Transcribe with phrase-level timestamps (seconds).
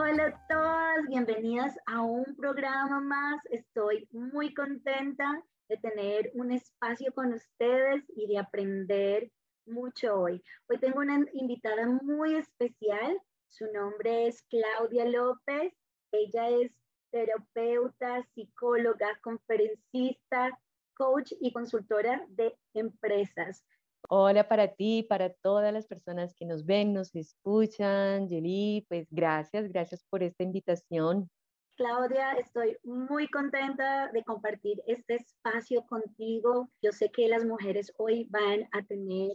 [0.00, 3.44] Hola a todas, bienvenidas a un programa más.
[3.50, 9.28] Estoy muy contenta de tener un espacio con ustedes y de aprender
[9.66, 10.40] mucho hoy.
[10.68, 13.20] Hoy tengo una invitada muy especial.
[13.48, 15.74] Su nombre es Claudia López.
[16.12, 16.70] Ella es
[17.10, 20.56] terapeuta, psicóloga, conferencista,
[20.94, 23.64] coach y consultora de empresas.
[24.08, 28.28] Hola para ti, para todas las personas que nos ven, nos escuchan.
[28.28, 31.28] Yeli, pues gracias, gracias por esta invitación.
[31.76, 36.68] Claudia, estoy muy contenta de compartir este espacio contigo.
[36.82, 39.32] Yo sé que las mujeres hoy van a tener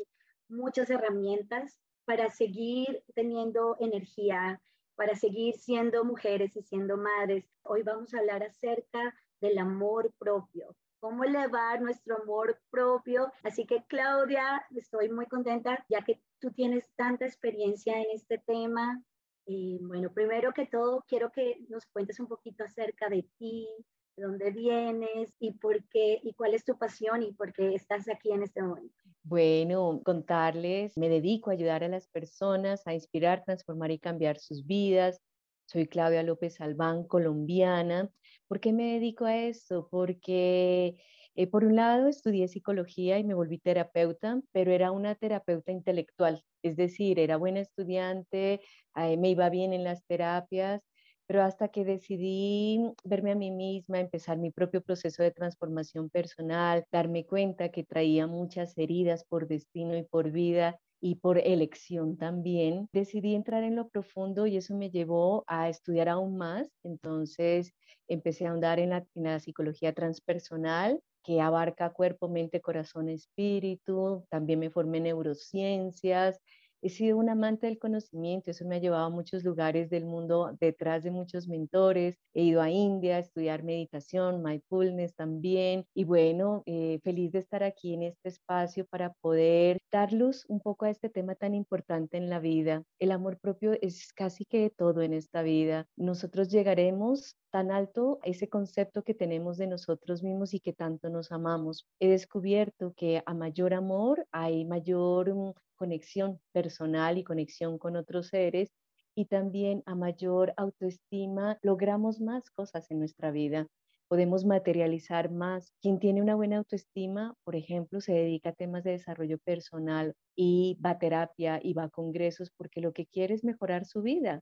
[0.50, 4.62] muchas herramientas para seguir teniendo energía,
[4.96, 7.46] para seguir siendo mujeres y siendo madres.
[7.64, 13.30] Hoy vamos a hablar acerca del amor propio cómo elevar nuestro amor propio.
[13.44, 19.04] Así que Claudia, estoy muy contenta ya que tú tienes tanta experiencia en este tema.
[19.46, 23.68] Y bueno, primero que todo, quiero que nos cuentes un poquito acerca de ti,
[24.16, 28.08] de dónde vienes y por qué y cuál es tu pasión y por qué estás
[28.08, 28.96] aquí en este momento.
[29.24, 34.66] Bueno, contarles, me dedico a ayudar a las personas a inspirar, transformar y cambiar sus
[34.66, 35.20] vidas.
[35.66, 38.10] Soy Claudia López Albán, colombiana,
[38.54, 39.88] ¿Por qué me dedico a esto?
[39.90, 40.96] Porque
[41.34, 46.44] eh, por un lado estudié psicología y me volví terapeuta, pero era una terapeuta intelectual,
[46.62, 48.62] es decir, era buena estudiante,
[48.96, 50.84] me iba bien en las terapias,
[51.26, 56.86] pero hasta que decidí verme a mí misma, empezar mi propio proceso de transformación personal,
[56.92, 62.88] darme cuenta que traía muchas heridas por destino y por vida y por elección también,
[62.94, 66.70] decidí entrar en lo profundo y eso me llevó a estudiar aún más.
[66.82, 67.74] Entonces
[68.08, 74.26] empecé a ahondar en la, en la psicología transpersonal que abarca cuerpo, mente, corazón, espíritu.
[74.30, 76.40] También me formé en neurociencias
[76.84, 80.56] he sido un amante del conocimiento, eso me ha llevado a muchos lugares del mundo
[80.60, 82.18] detrás de muchos mentores.
[82.34, 85.86] He ido a India a estudiar meditación, mindfulness también.
[85.94, 90.60] Y bueno, eh, feliz de estar aquí en este espacio para poder dar luz un
[90.60, 92.84] poco a este tema tan importante en la vida.
[93.00, 95.88] El amor propio es casi que todo en esta vida.
[95.96, 101.32] Nosotros llegaremos tan alto ese concepto que tenemos de nosotros mismos y que tanto nos
[101.32, 101.86] amamos.
[102.00, 108.30] He descubierto que a mayor amor hay mayor mm, conexión personal y conexión con otros
[108.30, 108.72] seres
[109.16, 113.68] y también a mayor autoestima logramos más cosas en nuestra vida.
[114.08, 115.72] Podemos materializar más.
[115.80, 120.80] Quien tiene una buena autoestima, por ejemplo, se dedica a temas de desarrollo personal y
[120.84, 124.42] va a terapia y va a congresos porque lo que quiere es mejorar su vida.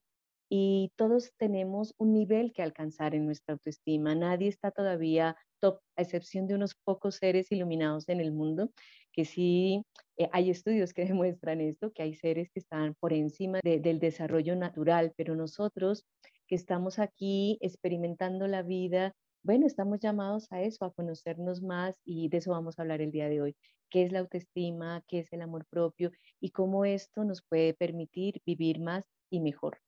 [0.54, 4.16] Y todos tenemos un nivel que alcanzar en nuestra autoestima.
[4.16, 8.70] Nadie está todavía top, a excepción de unos pocos seres iluminados en el mundo,
[9.14, 9.86] que sí
[10.18, 14.58] eh, hay estudios que demuestran esto, que hay seres que están por encima del desarrollo
[14.58, 16.04] natural, pero nosotros
[16.48, 22.28] que estamos aquí experimentando la vida, bueno, estamos llamados a eso, a conocernos más y
[22.28, 23.56] de eso vamos a hablar el día de hoy.
[23.90, 25.02] ¿Qué es la autoestima?
[25.08, 26.12] ¿Qué es el amor propio?
[26.42, 29.80] Y cómo esto nos puede permitir vivir más y mejor.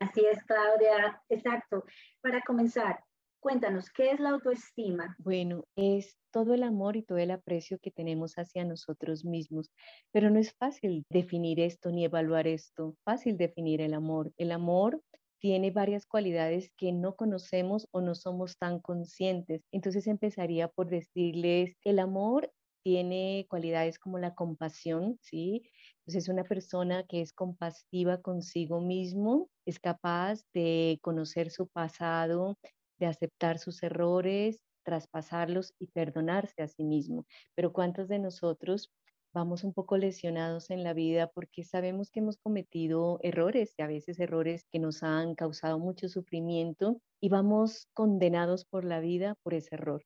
[0.00, 1.22] Así es, Claudia.
[1.28, 1.84] Exacto.
[2.20, 3.00] Para comenzar,
[3.46, 5.14] Cuéntanos, ¿qué es la autoestima?
[5.20, 9.70] Bueno, es todo el amor y todo el aprecio que tenemos hacia nosotros mismos,
[10.10, 12.96] pero no es fácil definir esto ni evaluar esto.
[13.04, 14.32] Fácil definir el amor.
[14.36, 15.00] El amor
[15.38, 19.62] tiene varias cualidades que no conocemos o no somos tan conscientes.
[19.70, 22.50] Entonces empezaría por decirles, el amor
[22.82, 25.70] tiene cualidades como la compasión, ¿sí?
[26.06, 32.58] Entonces es una persona que es compasiva consigo mismo, es capaz de conocer su pasado,
[32.98, 37.26] de aceptar sus errores, traspasarlos y perdonarse a sí mismo.
[37.56, 38.92] Pero ¿cuántos de nosotros
[39.34, 43.88] vamos un poco lesionados en la vida porque sabemos que hemos cometido errores y a
[43.88, 49.54] veces errores que nos han causado mucho sufrimiento y vamos condenados por la vida por
[49.54, 50.04] ese error,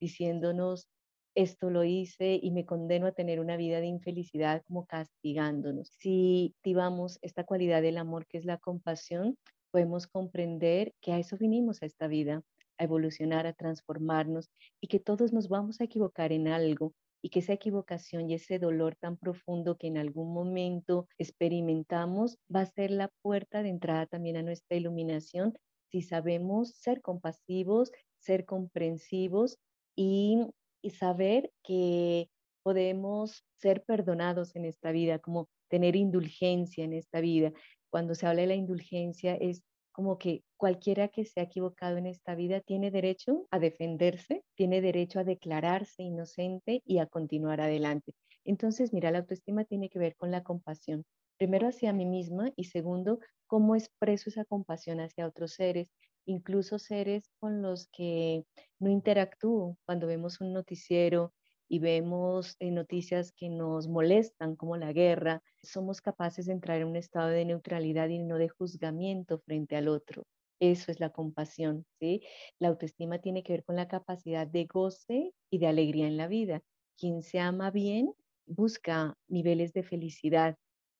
[0.00, 0.88] diciéndonos,
[1.34, 5.88] esto lo hice y me condeno a tener una vida de infelicidad como castigándonos.
[5.98, 9.36] Si activamos esta cualidad del amor que es la compasión,
[9.70, 12.42] podemos comprender que a eso vinimos a esta vida,
[12.78, 14.50] a evolucionar, a transformarnos
[14.80, 16.92] y que todos nos vamos a equivocar en algo
[17.22, 22.60] y que esa equivocación y ese dolor tan profundo que en algún momento experimentamos va
[22.60, 25.54] a ser la puerta de entrada también a nuestra iluminación
[25.92, 29.58] si sabemos ser compasivos, ser comprensivos
[29.94, 30.38] y,
[30.82, 32.28] y saber que
[32.62, 37.52] podemos ser perdonados en esta vida, como tener indulgencia en esta vida.
[37.90, 39.62] Cuando se habla de la indulgencia es
[39.92, 44.80] como que cualquiera que se ha equivocado en esta vida tiene derecho a defenderse, tiene
[44.80, 48.14] derecho a declararse inocente y a continuar adelante.
[48.44, 51.04] Entonces, mira, la autoestima tiene que ver con la compasión.
[51.38, 55.88] Primero hacia mí misma y segundo, cómo expreso esa compasión hacia otros seres,
[56.26, 58.44] incluso seres con los que
[58.78, 59.78] no interactúo.
[59.84, 61.32] Cuando vemos un noticiero
[61.68, 66.88] y vemos eh, noticias que nos molestan, como la guerra, somos capaces de entrar en
[66.88, 70.24] un estado de neutralidad y no de juzgamiento frente al otro.
[70.60, 72.22] Eso es la compasión, ¿sí?
[72.58, 76.28] La autoestima tiene que ver con la capacidad de goce y de alegría en la
[76.28, 76.62] vida.
[76.96, 78.14] Quien se ama bien
[78.46, 80.56] busca niveles de felicidad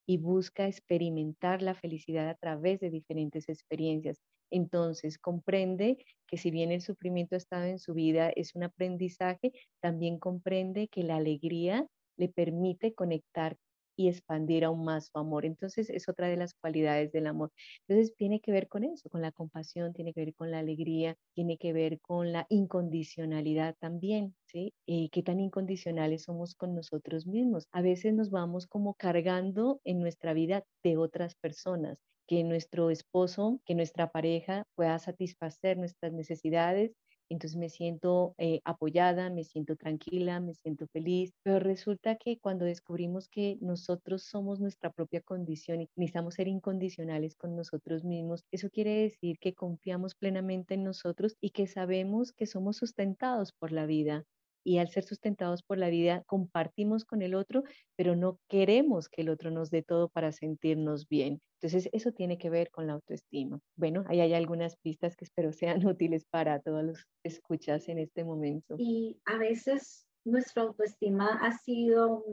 [0.06, 4.20] y busca experimentar la felicidad a través de diferentes experiencias
[4.52, 9.52] entonces comprende que si bien el sufrimiento ha estado en su vida, es un aprendizaje,
[9.81, 13.56] también comprende que la alegría le permite conectar
[13.96, 15.44] y expandir aún más su amor.
[15.44, 17.50] Entonces es otra de las cualidades del amor.
[17.87, 21.16] Entonces tiene que ver con eso, con la compasión, tiene que ver con la alegría,
[21.34, 24.72] tiene que ver con la incondicionalidad también, ¿sí?
[24.87, 27.66] Eh, ¿Qué tan incondicionales somos con nosotros mismos?
[27.72, 33.60] A veces nos vamos como cargando en nuestra vida de otras personas que nuestro esposo,
[33.64, 36.92] que nuestra pareja pueda satisfacer nuestras necesidades.
[37.28, 41.32] Entonces me siento eh, apoyada, me siento tranquila, me siento feliz.
[41.42, 47.34] Pero resulta que cuando descubrimos que nosotros somos nuestra propia condición y necesitamos ser incondicionales
[47.36, 52.46] con nosotros mismos, eso quiere decir que confiamos plenamente en nosotros y que sabemos que
[52.46, 54.25] somos sustentados por la vida,
[54.64, 57.62] y al ser sustentados por la vida compartimos con el otro,
[57.97, 61.41] pero no queremos que el otro nos dé todo para sentirnos bien.
[61.61, 63.61] Entonces, eso tiene que ver con la autoestima.
[63.76, 68.25] Bueno, ahí hay algunas pistas que espero sean útiles para todos los escuchas en este
[68.25, 68.76] momento.
[68.79, 72.25] Y a veces nuestra autoestima ha sido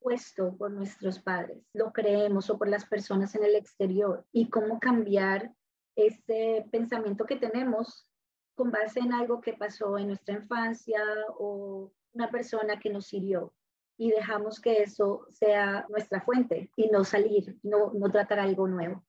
[0.00, 4.80] puesto por nuestros padres, lo creemos o por las personas en el exterior y cómo
[4.80, 5.52] cambiar
[5.94, 8.08] ese pensamiento que tenemos
[8.54, 11.00] con base en algo que pasó en nuestra infancia
[11.38, 13.52] o una persona que nos hirió
[13.96, 19.04] y dejamos que eso sea nuestra fuente y no salir, no, no tratar algo nuevo.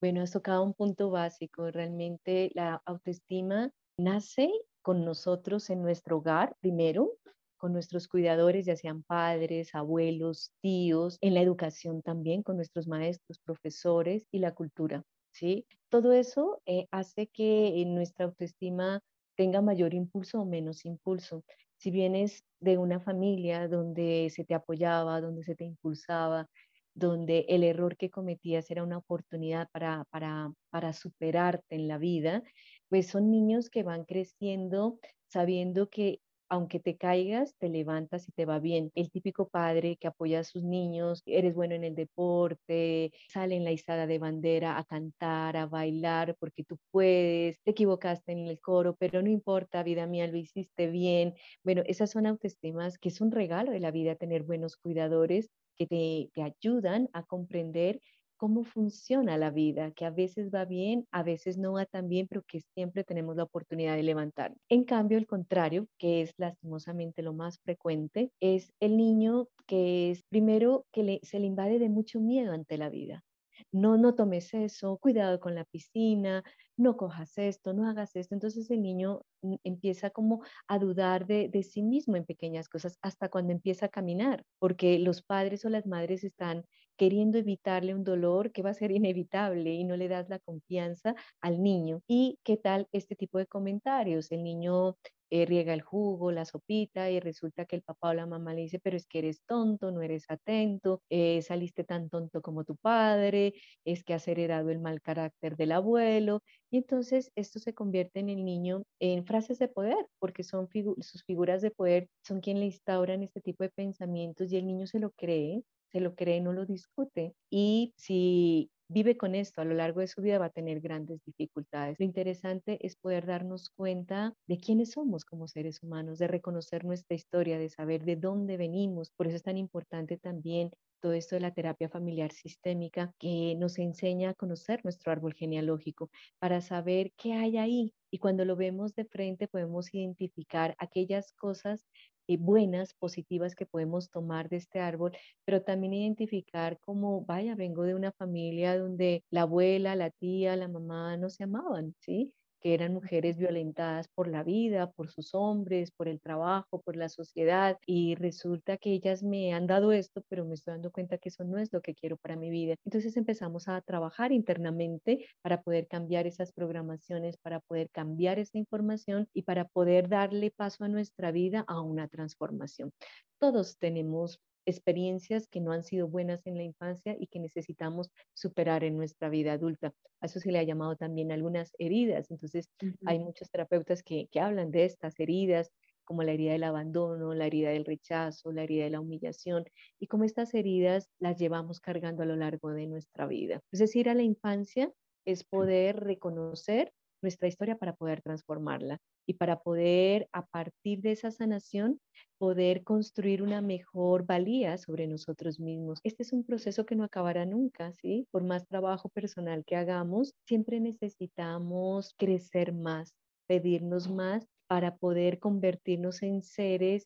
[0.00, 1.70] Bueno, has tocado un punto básico.
[1.70, 4.50] Realmente la autoestima nace
[4.82, 7.12] con nosotros en nuestro hogar primero,
[7.56, 13.38] con nuestros cuidadores, ya sean padres, abuelos, tíos, en la educación también, con nuestros maestros,
[13.38, 15.02] profesores y la cultura.
[15.36, 15.66] ¿Sí?
[15.88, 19.02] Todo eso eh, hace que nuestra autoestima
[19.36, 21.44] tenga mayor impulso o menos impulso.
[21.76, 26.48] Si vienes de una familia donde se te apoyaba, donde se te impulsaba,
[26.94, 32.42] donde el error que cometías era una oportunidad para, para, para superarte en la vida,
[32.88, 34.98] pues son niños que van creciendo
[35.28, 38.90] sabiendo que aunque te caigas, te levantas y te va bien.
[38.94, 43.64] El típico padre que apoya a sus niños, eres bueno en el deporte, sale en
[43.64, 48.60] la izada de bandera a cantar, a bailar, porque tú puedes, te equivocaste en el
[48.60, 51.34] coro, pero no importa, vida mía, lo hiciste bien.
[51.64, 55.86] Bueno, esas son autoestimas que es un regalo de la vida tener buenos cuidadores que
[55.86, 58.00] te, te ayudan a comprender
[58.36, 62.26] cómo funciona la vida, que a veces va bien, a veces no va tan bien,
[62.28, 64.54] pero que siempre tenemos la oportunidad de levantar.
[64.68, 70.22] En cambio, el contrario, que es lastimosamente lo más frecuente, es el niño que es
[70.28, 73.24] primero que se le invade de mucho miedo ante la vida
[73.72, 76.42] no, no tomes eso, cuidado con la piscina,
[76.76, 78.34] no cojas esto, no hagas esto.
[78.34, 82.98] Entonces el niño mm, empieza como a dudar de, de, sí mismo en pequeñas cosas
[83.02, 86.64] hasta cuando empieza a caminar, porque los padres o las madres están
[86.96, 91.14] queriendo evitarle un dolor que va a ser inevitable y no le das la confianza
[91.40, 92.02] al niño.
[92.08, 94.30] ¿Y qué tal este tipo de comentarios?
[94.32, 94.96] El niño
[95.30, 98.62] eh, riega el jugo, la sopita y resulta que el papá o la mamá le
[98.62, 102.76] dice, pero es que eres tonto, no eres atento, eh, saliste tan tonto como tu
[102.76, 106.42] padre, es que has heredado el mal carácter del abuelo.
[106.70, 110.68] Y entonces esto se convierte en el niño en frases de poder, porque son
[111.00, 114.86] sus figuras de poder, son quien le instauran este tipo de pensamientos y el niño
[114.86, 115.62] se lo cree,
[115.96, 117.34] se lo cree, no lo discute.
[117.50, 121.20] Y si vive con esto a lo largo de su vida va a tener grandes
[121.24, 121.96] dificultades.
[121.98, 127.16] Lo interesante es poder darnos cuenta de quiénes somos como seres humanos, de reconocer nuestra
[127.16, 129.10] historia, de saber de dónde venimos.
[129.16, 130.70] Por eso es tan importante también
[131.06, 136.10] todo esto de la terapia familiar sistémica que nos enseña a conocer nuestro árbol genealógico
[136.40, 137.94] para saber qué hay ahí.
[138.10, 141.86] Y cuando lo vemos de frente podemos identificar aquellas cosas
[142.26, 147.84] eh, buenas, positivas que podemos tomar de este árbol, pero también identificar como, vaya, vengo
[147.84, 152.34] de una familia donde la abuela, la tía, la mamá no se amaban, ¿sí?
[152.66, 157.08] Que eran mujeres violentadas por la vida, por sus hombres, por el trabajo, por la
[157.08, 161.28] sociedad, y resulta que ellas me han dado esto, pero me estoy dando cuenta que
[161.28, 162.74] eso no es lo que quiero para mi vida.
[162.84, 169.28] Entonces empezamos a trabajar internamente para poder cambiar esas programaciones, para poder cambiar esa información
[169.32, 172.90] y para poder darle paso a nuestra vida a una transformación.
[173.38, 178.84] Todos tenemos experiencias que no han sido buenas en la infancia y que necesitamos superar
[178.84, 179.94] en nuestra vida adulta.
[180.20, 182.30] A eso se le ha llamado también algunas heridas.
[182.30, 182.68] Entonces,
[183.04, 185.72] hay muchos terapeutas que, que hablan de estas heridas,
[186.04, 189.64] como la herida del abandono, la herida del rechazo, la herida de la humillación,
[189.98, 193.60] y como estas heridas las llevamos cargando a lo largo de nuestra vida.
[193.72, 194.92] Es decir, a la infancia
[195.24, 196.92] es poder reconocer
[197.22, 201.98] nuestra historia para poder transformarla y para poder, a partir de esa sanación,
[202.38, 206.00] poder construir una mejor valía sobre nosotros mismos.
[206.04, 208.26] Este es un proceso que no acabará nunca, ¿sí?
[208.30, 213.12] Por más trabajo personal que hagamos, siempre necesitamos crecer más,
[213.48, 217.04] pedirnos más para poder convertirnos en seres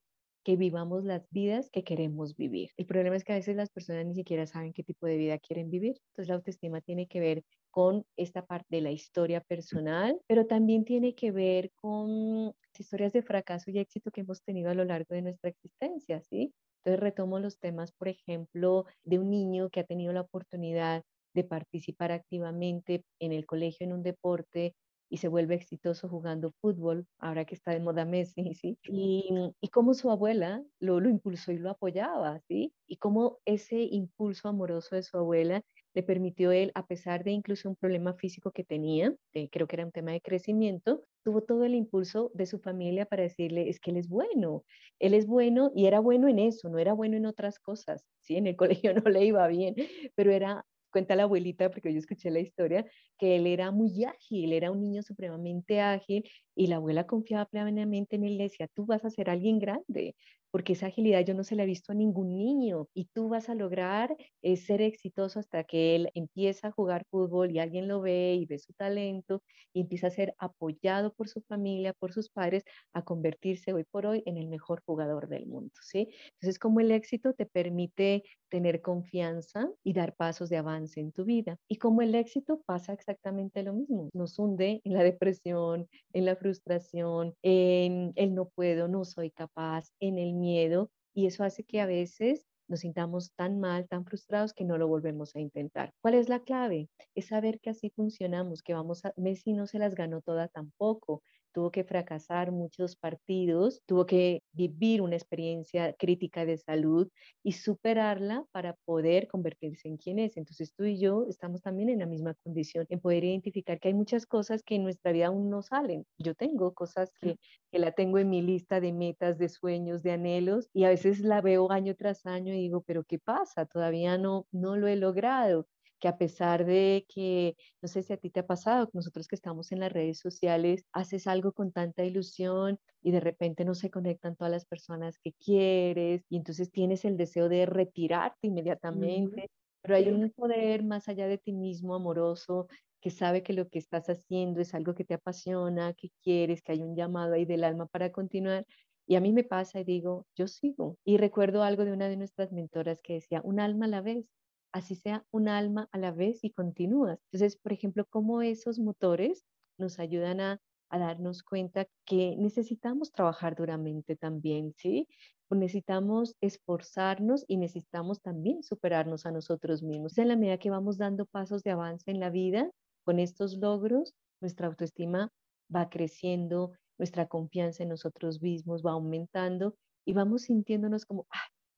[0.51, 2.71] que vivamos las vidas que queremos vivir.
[2.77, 5.39] El problema es que a veces las personas ni siquiera saben qué tipo de vida
[5.39, 5.97] quieren vivir.
[6.11, 10.85] Entonces la autoestima tiene que ver con esta parte de la historia personal, pero también
[10.85, 15.15] tiene que ver con historias de fracaso y éxito que hemos tenido a lo largo
[15.15, 16.53] de nuestra existencia, ¿sí?
[16.79, 21.03] Entonces retomo los temas, por ejemplo, de un niño que ha tenido la oportunidad
[21.33, 24.75] de participar activamente en el colegio en un deporte
[25.11, 28.79] y se vuelve exitoso jugando fútbol, ahora que está de moda Messi, ¿sí?
[28.85, 29.29] Y,
[29.61, 32.73] y cómo su abuela lo, lo impulsó y lo apoyaba, ¿sí?
[32.87, 35.63] Y cómo ese impulso amoroso de su abuela
[35.95, 39.15] le permitió él, a pesar de incluso un problema físico que tenía,
[39.51, 43.25] creo que era un tema de crecimiento, tuvo todo el impulso de su familia para
[43.25, 44.65] decirle, es que él es bueno,
[44.99, 48.37] él es bueno y era bueno en eso, no era bueno en otras cosas, ¿sí?
[48.37, 49.75] En el colegio no le iba bien,
[50.15, 52.87] pero era cuenta la abuelita, porque yo escuché la historia,
[53.19, 58.17] que él era muy ágil, era un niño supremamente ágil y la abuela confiaba plenamente
[58.17, 60.17] en él, le decía, tú vas a ser alguien grande,
[60.51, 63.49] porque esa agilidad yo no se la he visto a ningún niño y tú vas
[63.49, 68.01] a lograr eh, ser exitoso hasta que él empieza a jugar fútbol y alguien lo
[68.01, 69.43] ve y ve su talento
[69.73, 74.07] y empieza a ser apoyado por su familia, por sus padres, a convertirse hoy por
[74.07, 76.09] hoy en el mejor jugador del mundo, ¿sí?
[76.35, 81.25] Entonces, como el éxito te permite tener confianza y dar pasos de avance en tu
[81.25, 81.57] vida.
[81.69, 86.37] Y como el éxito pasa exactamente lo mismo, nos hunde en la depresión, en la
[86.37, 91.81] frustración, en el no puedo, no soy capaz, en el miedo, y eso hace que
[91.81, 95.93] a veces nos sintamos tan mal, tan frustrados que no lo volvemos a intentar.
[96.01, 96.89] ¿Cuál es la clave?
[97.15, 101.23] Es saber que así funcionamos, que vamos a, Messi no se las ganó toda tampoco,
[101.53, 107.09] tuvo que fracasar muchos partidos, tuvo que vivir una experiencia crítica de salud
[107.43, 110.37] y superarla para poder convertirse en quien es.
[110.37, 113.95] Entonces tú y yo estamos también en la misma condición, en poder identificar que hay
[113.95, 116.05] muchas cosas que en nuestra vida aún no salen.
[116.19, 117.37] Yo tengo cosas que,
[117.71, 121.21] que la tengo en mi lista de metas, de sueños, de anhelos y a veces
[121.21, 123.67] la veo año tras año y digo, pero ¿qué pasa?
[123.67, 125.67] Todavía no, no lo he logrado
[126.01, 129.37] que a pesar de que, no sé si a ti te ha pasado, nosotros que
[129.37, 133.91] estamos en las redes sociales, haces algo con tanta ilusión y de repente no se
[133.91, 139.51] conectan todas las personas que quieres y entonces tienes el deseo de retirarte inmediatamente,
[139.83, 142.67] pero hay un poder más allá de ti mismo, amoroso,
[143.01, 146.73] que sabe que lo que estás haciendo es algo que te apasiona, que quieres, que
[146.73, 148.67] hay un llamado ahí del alma para continuar.
[149.07, 150.99] Y a mí me pasa y digo, yo sigo.
[151.05, 154.27] Y recuerdo algo de una de nuestras mentoras que decía, un alma a la vez
[154.73, 157.19] así sea un alma a la vez y continúas.
[157.33, 159.45] Entonces, por ejemplo, cómo esos motores
[159.79, 160.61] nos ayudan a,
[160.93, 165.07] darnos cuenta que necesitamos trabajar duramente también, ¿sí?
[165.51, 170.19] necesitamos esforzarnos y necesitamos también superarnos a nosotros mismos.
[170.19, 172.71] En la medida que vamos dando pasos de avance en la vida,
[173.05, 175.33] con estos logros, nuestra autoestima
[175.75, 179.75] va creciendo, nuestra confianza en nosotros mismos va aumentando
[180.05, 181.27] y vamos sintiéndonos como,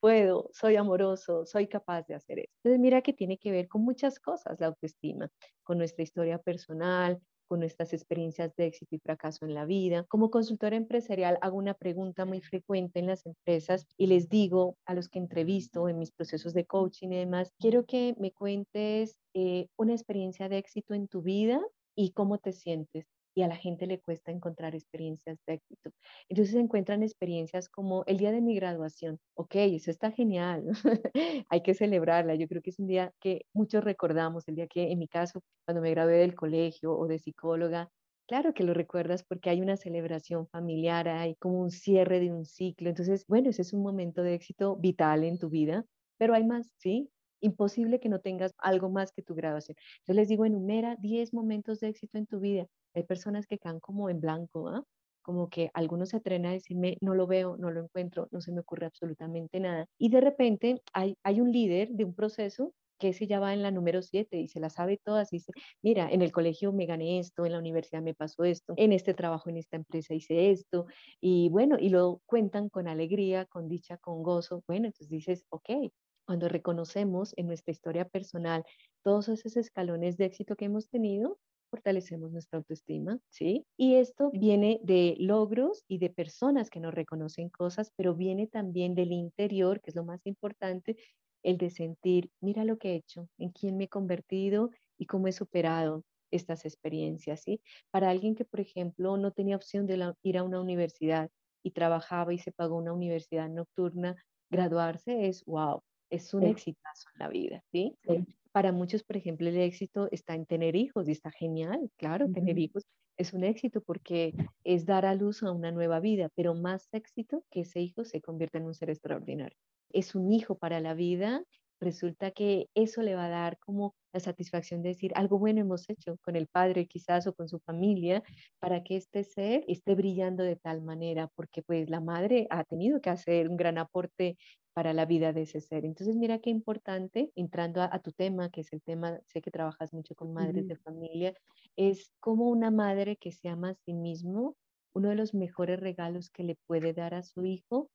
[0.03, 2.51] puedo, soy amoroso, soy capaz de hacer eso.
[2.65, 5.31] Entonces, mira que tiene que ver con muchas cosas la autoestima,
[5.63, 10.05] con nuestra historia personal, con nuestras experiencias de éxito y fracaso en la vida.
[10.09, 14.95] Como consultora empresarial hago una pregunta muy frecuente en las empresas y les digo a
[14.95, 19.69] los que entrevisto en mis procesos de coaching y demás, quiero que me cuentes eh,
[19.77, 21.61] una experiencia de éxito en tu vida
[21.95, 25.91] y cómo te sientes y a la gente le cuesta encontrar experiencias de éxito.
[26.29, 29.19] Entonces encuentran experiencias como el día de mi graduación.
[29.35, 30.65] Ok, eso está genial,
[31.49, 32.35] hay que celebrarla.
[32.35, 35.43] Yo creo que es un día que muchos recordamos, el día que en mi caso,
[35.67, 37.91] cuando me gradué del colegio o de psicóloga,
[38.29, 42.45] Claro que lo recuerdas porque hay una celebración familiar, hay como un cierre de un
[42.47, 42.89] ciclo.
[42.89, 45.85] Entonces, bueno, ese es un momento de éxito vital en tu vida,
[46.19, 47.11] pero hay más, ¿sí?
[47.43, 49.77] Imposible que no tengas algo más que tu graduación.
[50.07, 52.67] Yo les digo, enumera 10 momentos de éxito en tu vida.
[52.95, 54.85] Hay personas que quedan como en blanco, ¿ah?
[55.23, 58.53] como que algunos se atreven a decirme, no lo veo, no lo encuentro, no se
[58.53, 59.87] me ocurre absolutamente nada.
[59.99, 63.63] Y de repente hay, hay un líder de un proceso que ese ya va en
[63.63, 66.87] la número 7 y se la sabe todas y dice, mira, en el colegio me
[66.87, 70.53] gané esto, en la universidad me pasó esto, en este trabajo, en esta empresa hice
[70.53, 70.87] esto,
[71.21, 74.63] y bueno, y lo cuentan con alegría, con dicha, con gozo.
[74.69, 75.91] Bueno, entonces dices, ok,
[76.33, 78.65] cuando reconocemos en nuestra historia personal
[79.05, 81.39] todos esos escalones de éxito que hemos tenido,
[81.71, 83.67] fortalecemos nuestra autoestima, ¿sí?
[83.77, 88.95] Y esto viene de logros y de personas que nos reconocen cosas, pero viene también
[88.95, 90.97] del interior, que es lo más importante,
[91.43, 95.29] el de sentir, mira lo que he hecho, en quién me he convertido y cómo
[95.29, 97.61] he superado estas experiencias, ¿sí?
[97.91, 101.29] Para alguien que, por ejemplo, no tenía opción de ir a una universidad
[101.63, 104.17] y trabajaba y se pagó una universidad nocturna,
[104.51, 107.97] graduarse es, wow, es un exitazo en la vida, ¿sí?
[108.07, 112.31] sí para muchos, por ejemplo, el éxito está en tener hijos y está genial, claro,
[112.31, 112.85] tener hijos
[113.17, 117.45] es un éxito porque es dar a luz a una nueva vida, pero más éxito
[117.51, 119.57] que ese hijo se convierta en un ser extraordinario.
[119.91, 121.43] Es un hijo para la vida
[121.83, 125.89] resulta que eso le va a dar como la satisfacción de decir algo bueno hemos
[125.89, 128.23] hecho con el padre quizás o con su familia
[128.59, 133.01] para que este ser esté brillando de tal manera, porque pues la madre ha tenido
[133.01, 134.37] que hacer un gran aporte
[134.75, 135.85] para la vida de ese ser.
[135.85, 139.93] Entonces, mira qué importante, entrando a, tu tema, que es el tema, sé que trabajas
[139.93, 141.35] mucho con madres de familia,
[141.77, 144.57] es como una madre que se ama a sí mismo,
[144.95, 147.91] uno de los mejores regalos que le puede dar a su hijo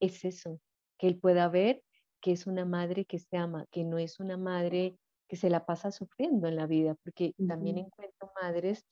[0.00, 0.60] es eso,
[0.98, 1.82] que él pueda ver
[2.20, 4.96] que es una madre que se ama, que no es una madre
[5.28, 8.84] que se la pasa sufriendo en la vida, porque también encuentro madres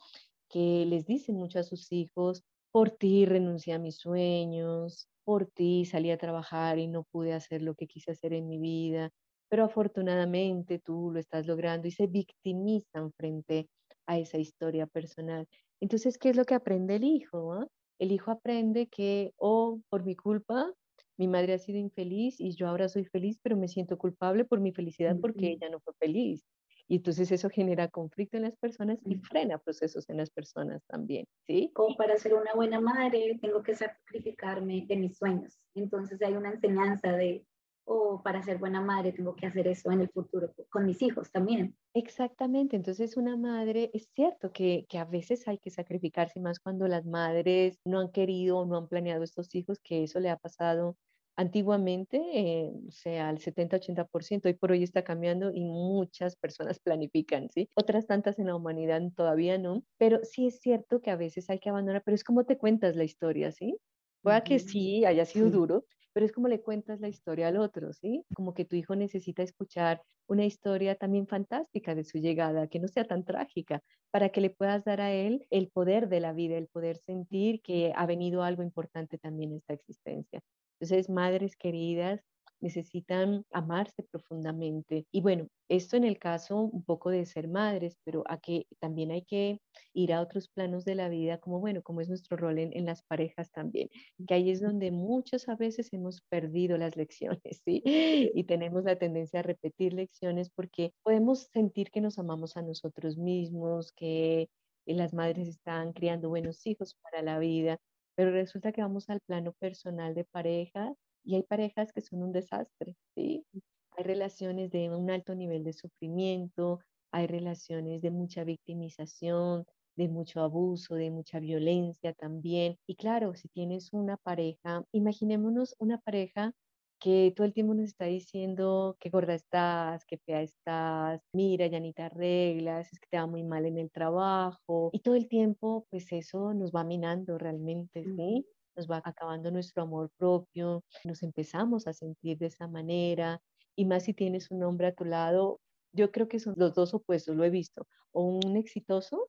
[0.48, 2.42] que les dicen mucho a sus hijos,
[2.72, 7.62] por ti renuncié a mis sueños, por ti salí a trabajar y no pude hacer
[7.62, 9.10] lo que quise hacer en mi vida,
[9.48, 13.68] pero afortunadamente tú lo estás logrando y se victimizan frente
[14.06, 15.46] a esa historia personal.
[15.80, 17.52] Entonces, ¿qué es lo que aprende el hijo?
[17.52, 17.66] Ah?
[17.98, 20.72] El hijo aprende que, oh, por mi culpa,
[21.18, 24.60] mi madre ha sido infeliz y yo ahora soy feliz, pero me siento culpable por
[24.60, 26.46] mi felicidad porque ella no fue feliz.
[26.86, 31.26] Y entonces eso genera conflicto en las personas y frena procesos en las personas también,
[31.46, 31.70] ¿sí?
[31.74, 35.58] Como para ser una buena madre tengo que sacrificarme de mis sueños.
[35.74, 37.44] Entonces hay una enseñanza de,
[37.84, 41.02] o oh, para ser buena madre tengo que hacer eso en el futuro con mis
[41.02, 41.76] hijos también.
[41.94, 46.86] Exactamente, entonces una madre, es cierto que, que, a veces hay que sacrificarse más cuando
[46.86, 50.38] las madres no han querido o no han planeado estos hijos, que eso le ha
[50.38, 50.96] pasado
[51.38, 57.48] Antiguamente, eh, o sea, el 70-80%, hoy por hoy está cambiando y muchas personas planifican,
[57.50, 57.68] ¿sí?
[57.76, 61.60] Otras tantas en la humanidad todavía no, pero sí es cierto que a veces hay
[61.60, 63.78] que abandonar, pero es como te cuentas la historia, ¿sí?
[64.22, 67.92] Puede que sí haya sido duro, pero es como le cuentas la historia al otro,
[67.92, 68.24] ¿sí?
[68.34, 72.88] Como que tu hijo necesita escuchar una historia también fantástica de su llegada, que no
[72.88, 76.58] sea tan trágica, para que le puedas dar a él el poder de la vida,
[76.58, 80.40] el poder sentir que ha venido algo importante también en esta existencia.
[80.80, 82.20] Entonces, madres queridas,
[82.60, 85.06] necesitan amarse profundamente.
[85.12, 89.10] Y bueno, esto en el caso un poco de ser madres, pero a que también
[89.10, 89.60] hay que
[89.92, 93.02] ir a otros planos de la vida, como bueno, como es nuestro rol en, las
[93.02, 93.88] parejas también,
[94.26, 97.82] que ahí es donde muchas a veces hemos perdido las lecciones, ¿sí?
[98.34, 103.16] Y tenemos la tendencia a repetir lecciones porque podemos sentir que nos amamos a nosotros
[103.18, 104.48] mismos, que
[104.86, 107.78] las madres están criando buenos hijos para la vida,
[108.18, 110.92] pero resulta que vamos al plano personal de pareja
[111.24, 113.46] y hay parejas que son un desastre, ¿sí?
[113.92, 116.80] Hay relaciones de un alto nivel de sufrimiento,
[117.12, 122.76] hay relaciones de mucha victimización, de mucho abuso, de mucha violencia también.
[122.88, 126.54] Y claro, si tienes una pareja, imaginémonos una pareja
[127.00, 131.80] que todo el tiempo nos está diciendo qué gorda estás, qué fea estás, mira, ya
[131.80, 134.90] ni te arreglas, es que te va muy mal en el trabajo.
[134.92, 138.46] Y todo el tiempo, pues eso nos va minando realmente, ¿sí?
[138.76, 143.40] Nos va acabando nuestro amor propio, nos empezamos a sentir de esa manera.
[143.76, 145.60] Y más si tienes un hombre a tu lado,
[145.92, 147.86] yo creo que son los dos opuestos, lo he visto.
[148.12, 149.28] O un exitoso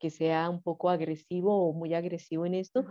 [0.00, 2.84] que sea un poco agresivo o muy agresivo en esto,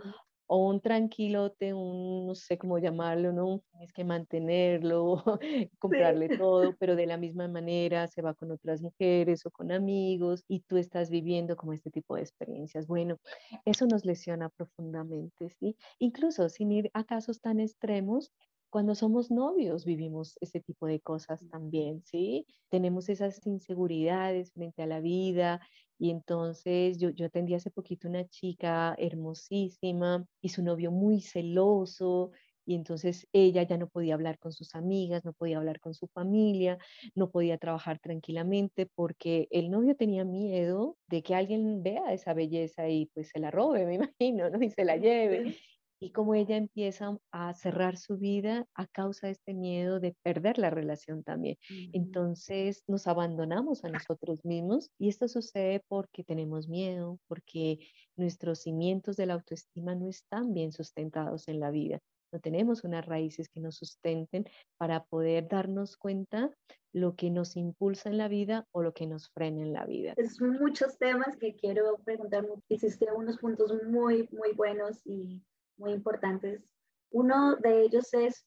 [0.48, 3.62] o un tranquilote, un, no sé cómo llamarlo, ¿no?
[3.70, 5.22] Tienes que mantenerlo,
[5.78, 10.44] comprarle todo, pero de la misma manera se va con otras mujeres o con amigos
[10.48, 12.86] y tú estás viviendo como este tipo de experiencias.
[12.86, 13.18] Bueno,
[13.66, 15.76] eso nos lesiona profundamente, ¿sí?
[15.98, 18.32] Incluso sin ir a casos tan extremos,
[18.70, 22.46] cuando somos novios vivimos ese tipo de cosas también, ¿sí?
[22.70, 25.60] Tenemos esas inseguridades frente a la vida
[25.98, 32.30] y entonces yo, yo atendí hace poquito una chica hermosísima y su novio muy celoso
[32.64, 36.06] y entonces ella ya no podía hablar con sus amigas, no podía hablar con su
[36.06, 36.76] familia,
[37.14, 42.88] no podía trabajar tranquilamente porque el novio tenía miedo de que alguien vea esa belleza
[42.88, 44.62] y pues se la robe, me imagino, ¿no?
[44.62, 45.56] Y se la lleve
[46.00, 50.58] y cómo ella empieza a cerrar su vida a causa de este miedo de perder
[50.58, 51.56] la relación también.
[51.92, 57.78] Entonces nos abandonamos a nosotros mismos y esto sucede porque tenemos miedo, porque
[58.16, 62.00] nuestros cimientos de la autoestima no están bien sustentados en la vida.
[62.30, 64.44] No tenemos unas raíces que nos sustenten
[64.76, 66.50] para poder darnos cuenta
[66.92, 70.14] lo que nos impulsa en la vida o lo que nos frena en la vida.
[70.16, 72.46] Es muchos temas que quiero preguntar.
[72.68, 75.42] Hiciste unos puntos muy, muy buenos y
[75.78, 76.62] muy importantes.
[77.10, 78.46] Uno de ellos es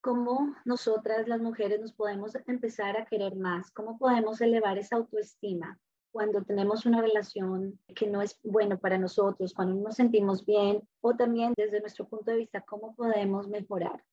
[0.00, 5.78] cómo nosotras las mujeres nos podemos empezar a querer más, cómo podemos elevar esa autoestima
[6.12, 10.86] cuando tenemos una relación que no es bueno para nosotros, cuando no nos sentimos bien
[11.00, 14.04] o también desde nuestro punto de vista, cómo podemos mejorar.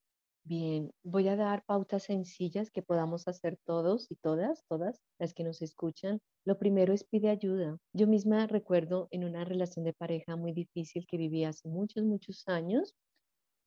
[0.49, 5.43] Bien, voy a dar pautas sencillas que podamos hacer todos y todas, todas las que
[5.45, 6.19] nos escuchan.
[6.43, 7.77] Lo primero es pide ayuda.
[7.93, 12.43] Yo misma recuerdo en una relación de pareja muy difícil que viví hace muchos, muchos
[12.47, 12.95] años,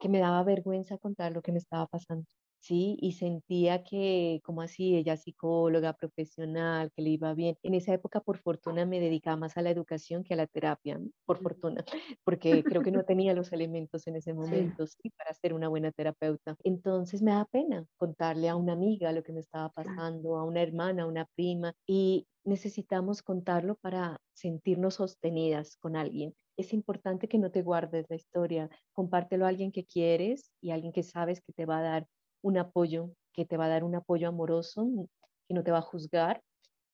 [0.00, 2.26] que me daba vergüenza contar lo que me estaba pasando.
[2.62, 2.96] ¿Sí?
[3.00, 7.56] Y sentía que, como así, ella psicóloga profesional, que le iba bien.
[7.62, 11.00] En esa época, por fortuna, me dedicaba más a la educación que a la terapia,
[11.26, 11.84] por fortuna,
[12.24, 15.10] porque creo que no tenía los elementos en ese momento, sí.
[15.18, 16.56] para ser una buena terapeuta.
[16.62, 20.62] Entonces me da pena contarle a una amiga lo que me estaba pasando, a una
[20.62, 26.34] hermana, a una prima, y necesitamos contarlo para sentirnos sostenidas con alguien.
[26.56, 30.74] Es importante que no te guardes la historia, compártelo a alguien que quieres y a
[30.74, 32.06] alguien que sabes que te va a dar
[32.42, 34.88] un apoyo, que te va a dar un apoyo amoroso,
[35.48, 36.42] que no te va a juzgar,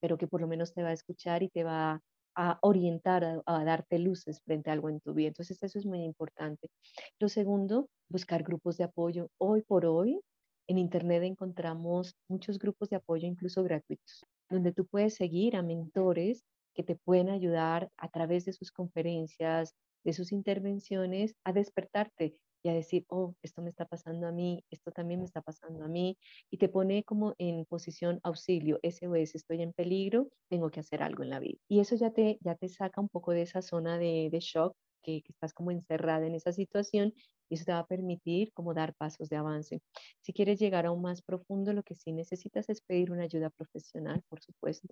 [0.00, 2.00] pero que por lo menos te va a escuchar y te va
[2.36, 5.28] a orientar, a, darte luces frente a algo en tu vida.
[5.28, 6.70] Entonces eso es muy importante.
[7.18, 9.28] Lo segundo, buscar grupos de apoyo.
[9.38, 10.20] Hoy por hoy,
[10.68, 16.44] en Internet encontramos muchos grupos de apoyo, incluso gratuitos, donde tú puedes seguir a mentores
[16.74, 22.68] que te pueden ayudar a través de sus conferencias, de sus intervenciones, a despertarte y
[22.68, 25.88] a decir, oh, esto me está pasando a mí, esto también me está pasando a
[25.88, 26.18] mí,
[26.50, 31.22] y te pone como en posición auxilio, SOS, estoy en peligro, tengo que hacer algo
[31.22, 31.58] en la vida.
[31.68, 34.74] Y eso ya te, ya te saca un poco de esa zona de, de shock,
[35.02, 37.14] que, que, estás como encerrada en esa situación
[37.48, 39.80] y eso te va a permitir como dar pasos de avance.
[40.20, 44.22] Si quieres llegar aún más profundo, lo que sí necesitas es pedir una ayuda profesional,
[44.28, 44.88] por supuesto.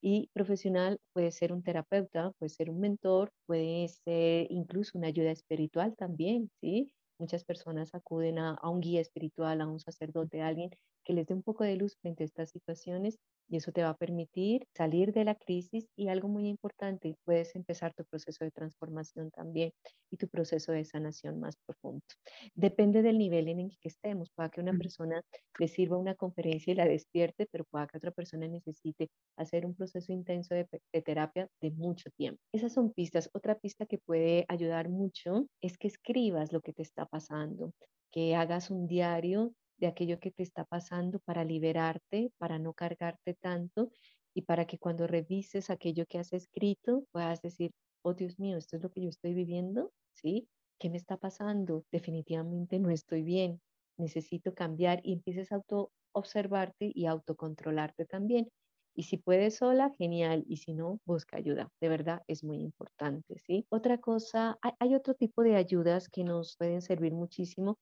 [0.00, 5.30] Y profesional puede ser un terapeuta, puede ser un mentor, puede ser incluso una ayuda
[5.30, 6.92] espiritual también, ¿sí?
[7.18, 10.70] Muchas personas acuden a, un guía espiritual, a un sacerdote, a alguien
[11.04, 13.90] que les dé un poco de luz frente a estas situaciones y eso te va
[13.90, 18.50] a permitir salir de la crisis y algo muy importante, puedes empezar tu proceso de
[18.50, 19.72] transformación también
[20.10, 22.02] y tu proceso de sanación más profundo.
[22.54, 25.22] Depende del nivel en el que estemos, pueda que una persona
[25.58, 29.74] le sirva una conferencia y la despierte, pero pueda que otra persona necesite hacer un
[29.74, 32.40] proceso intenso de, de terapia de mucho tiempo.
[32.52, 33.30] Esas son pistas.
[33.32, 37.72] Otra pista que puede ayudar mucho es que escribas lo que te está pasando,
[38.12, 43.34] que hagas un diario de aquello que te está pasando para liberarte, para no cargarte
[43.34, 43.90] tanto
[44.34, 48.76] y para que cuando revises aquello que has escrito puedas decir, oh Dios mío, esto
[48.76, 50.48] es lo que yo estoy viviendo, ¿sí?
[50.78, 51.84] ¿Qué me está pasando?
[51.90, 53.60] Definitivamente no estoy bien,
[53.96, 58.48] necesito cambiar y empieces a auto observarte y autocontrolarte también.
[58.94, 60.44] Y si puedes sola, genial.
[60.48, 61.70] Y si no, busca ayuda.
[61.80, 63.64] De verdad es muy importante, ¿sí?
[63.70, 67.78] Otra cosa, hay, hay otro tipo de ayudas que nos pueden servir muchísimo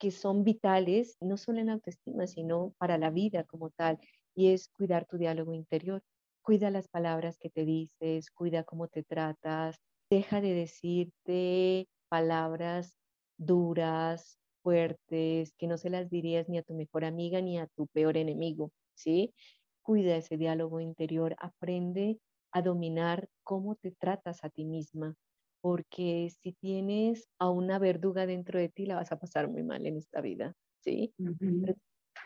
[0.00, 4.00] que son vitales, no solo en autoestima, sino para la vida como tal,
[4.34, 6.02] y es cuidar tu diálogo interior.
[6.42, 9.78] Cuida las palabras que te dices, cuida cómo te tratas,
[10.10, 12.96] deja de decirte palabras
[13.38, 17.86] duras, fuertes, que no se las dirías ni a tu mejor amiga ni a tu
[17.88, 19.34] peor enemigo, ¿sí?
[19.82, 22.20] Cuida ese diálogo interior, aprende
[22.52, 25.14] a dominar cómo te tratas a ti misma,
[25.60, 29.86] porque si tienes a una verduga dentro de ti, la vas a pasar muy mal
[29.86, 31.14] en esta vida, ¿sí?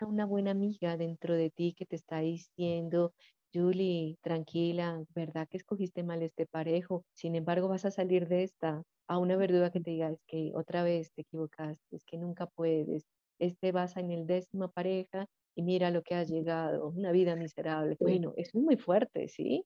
[0.06, 3.12] una buena amiga dentro de ti que te está diciendo,
[3.52, 7.04] Julie, tranquila, ¿verdad que escogiste mal este parejo?
[7.14, 10.52] Sin embargo, vas a salir de esta a una verduga que te diga, es que
[10.54, 13.04] otra vez te equivocaste, es que nunca puedes,
[13.38, 17.96] este vas en el décimo pareja y mira lo que has llegado, una vida miserable.
[18.00, 19.64] Bueno, eso es muy fuerte, ¿sí?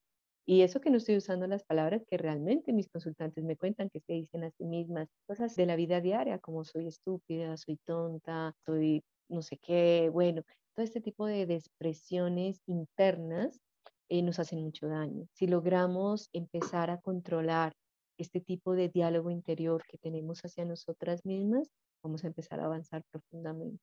[0.50, 4.00] Y eso que no estoy usando las palabras que realmente mis consultantes me cuentan que
[4.00, 8.54] se dicen a sí mismas, cosas de la vida diaria, como soy estúpida, soy tonta,
[8.64, 10.42] soy no sé qué, bueno,
[10.74, 13.60] todo este tipo de, expresiones internas
[14.08, 15.26] eh, nos hacen mucho daño.
[15.34, 17.74] Si logramos empezar a controlar
[18.16, 21.68] este tipo de diálogo interior que tenemos hacia nosotras mismas,
[22.02, 23.82] vamos a empezar a avanzar profundamente.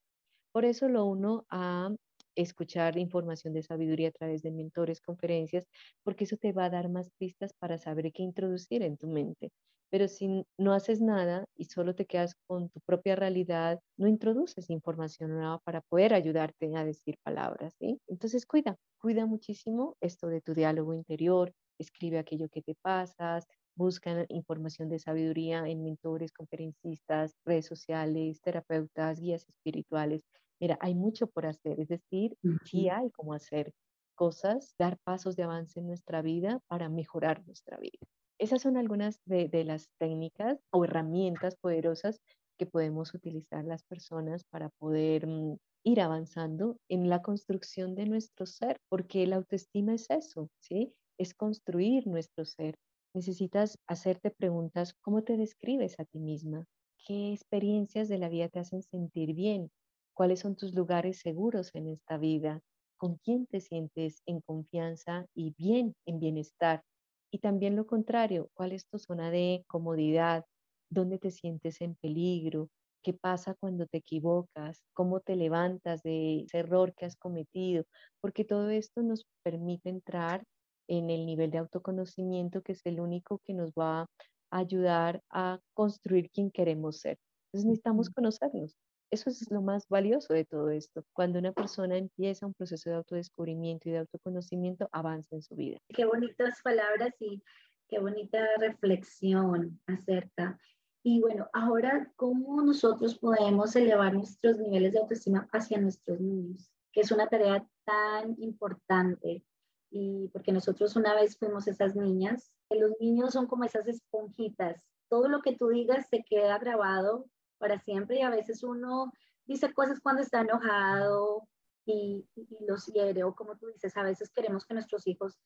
[0.51, 1.93] Por eso lo uno a
[2.35, 5.65] escuchar información de sabiduría a través de mentores, conferencias,
[6.03, 9.51] porque eso te va a dar más pistas para saber qué introducir en tu mente.
[9.91, 14.69] Pero si no haces nada y solo te quedas con tu propia realidad, no introduces
[14.69, 17.75] información nueva para poder ayudarte a decir palabras.
[18.07, 23.45] Entonces cuida, cuida muchísimo esto de tu diálogo interior, escribe aquello que te pasas,
[23.75, 30.23] busca información de sabiduría en mentores, conferencistas, redes sociales, terapeutas, guías espirituales
[30.59, 33.73] Mira, hay mucho por hacer, es decir, sí hay como hacer
[34.15, 37.99] cosas, dar pasos de avance en nuestra vida para mejorar nuestra vida.
[38.39, 42.19] Esas son algunas de, las técnicas o herramientas poderosas
[42.57, 48.45] que podemos utilizar las personas para poder mm, ir avanzando en la construcción de nuestro
[48.45, 50.93] ser, porque la autoestima es eso, ¿sí?
[51.17, 52.75] Es construir nuestro ser.
[53.13, 56.65] Necesitas hacerte preguntas, ¿cómo te describes a ti misma?
[57.05, 59.69] ¿Qué experiencias de la vida te hacen sentir bien?
[60.15, 62.61] Cuáles son tus lugares seguros en esta vida,
[62.97, 66.83] con quién te sientes en confianza y bien, en bienestar.
[67.31, 70.45] Y también lo contrario, cuál es tu zona de comodidad,
[70.89, 72.69] dónde te sientes en peligro,
[73.03, 77.83] qué pasa cuando te equivocas, cómo te levantas de ese error que has cometido,
[78.21, 80.43] porque todo esto nos permite entrar
[80.87, 84.07] en el nivel de autoconocimiento que es el único que nos va a
[84.51, 87.17] ayudar a construir quien queremos ser.
[87.47, 88.75] Entonces necesitamos conocernos,
[89.15, 91.03] eso es lo más valioso de todo esto.
[91.13, 95.79] Cuando una persona empieza un proceso de autodescubrimiento y de autoconocimiento, avanza en su vida.
[95.89, 97.41] Qué bonitas palabras y
[97.87, 100.59] qué bonita reflexión acerca.
[101.03, 106.69] Y bueno, ahora, ¿cómo nosotros podemos elevar nuestros niveles de autoestima hacia nuestros niños?
[106.91, 109.43] Que es una tarea tan importante.
[109.91, 114.83] Y porque nosotros una vez fuimos esas niñas, los niños son como esas esponjitas.
[115.09, 119.11] Todo lo que tú digas se queda grabado para siempre y a veces uno
[119.45, 121.47] dice cosas cuando está enojado
[121.85, 122.25] y,
[122.67, 125.39] los hiere o como tú dices, a veces queremos que nuestros hijos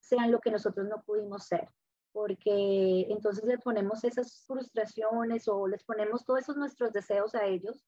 [0.00, 1.68] sean lo que nosotros no pudimos ser,
[2.12, 7.84] porque entonces les ponemos esas frustraciones o les ponemos todos esos nuestros deseos a ellos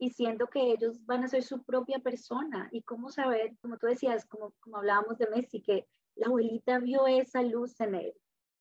[0.00, 2.70] y siendo que ellos van a ser su propia persona.
[2.72, 7.06] Y cómo saber, como tú decías, como, como hablábamos de Messi, que la abuelita vio
[7.06, 8.14] esa luz en él,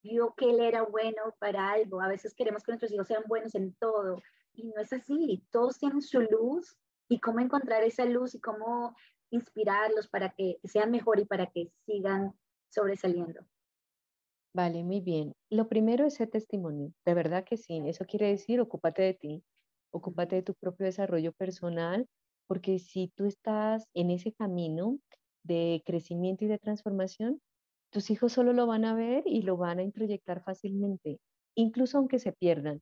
[0.04, 2.02] vio que él era bueno para algo.
[2.02, 4.22] A veces queremos que nuestros hijos sean buenos en todo,
[4.60, 6.78] y no es así, todos tienen su luz
[7.10, 8.96] y cómo encontrar esa luz y cómo
[9.32, 12.34] inspirarlos para que sean mejor y para que sigan
[12.70, 13.42] sobresaliendo.
[14.54, 15.34] Vale, muy bien.
[15.50, 17.82] Lo primero es ser testimonio, de verdad que sí.
[17.86, 19.44] Eso quiere decir, ocúpate de ti,
[19.92, 22.08] ocúpate de tu propio desarrollo personal,
[22.48, 25.00] porque si tú estás en ese camino
[25.44, 27.42] de crecimiento y de transformación,
[27.92, 31.20] tus hijos solo lo van a ver y lo van a introyectar fácilmente,
[31.56, 32.82] incluso aunque se pierdan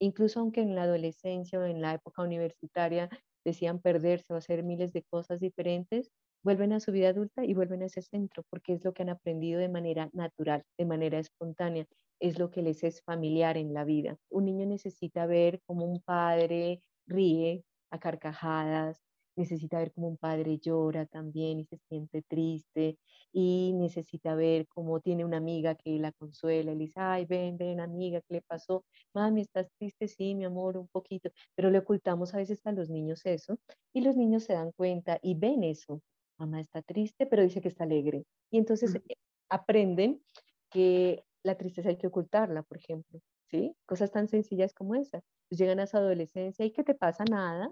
[0.00, 3.08] incluso aunque en la adolescencia o en la época universitaria
[3.44, 6.10] decían perderse o hacer miles de cosas diferentes,
[6.44, 9.10] vuelven a su vida adulta y vuelven a ese centro porque es lo que han
[9.10, 11.86] aprendido de manera natural, de manera espontánea,
[12.20, 14.16] es lo que les es familiar en la vida.
[14.30, 18.98] Un niño necesita ver cómo un padre ríe a carcajadas,
[19.36, 22.98] necesita ver cómo un padre llora también y se siente triste
[23.32, 27.56] y necesita ver cómo tiene una amiga que la consuela y le dice, ay, ven,
[27.56, 28.84] ven, amiga, ¿qué le pasó?
[29.14, 30.08] Mami, ¿estás triste?
[30.08, 33.58] Sí, mi amor, un poquito, pero le ocultamos a veces a los niños eso
[33.92, 36.02] y los niños se dan cuenta y ven eso.
[36.38, 38.24] Mamá está triste, pero dice que está alegre.
[38.50, 39.02] Y entonces eh,
[39.48, 40.22] aprenden
[40.70, 43.74] que la tristeza hay que ocultarla, por ejemplo, ¿sí?
[43.86, 45.20] Cosas tan sencillas como esa.
[45.48, 47.24] Pues llegan a su adolescencia y ¿qué te pasa?
[47.24, 47.70] Nada,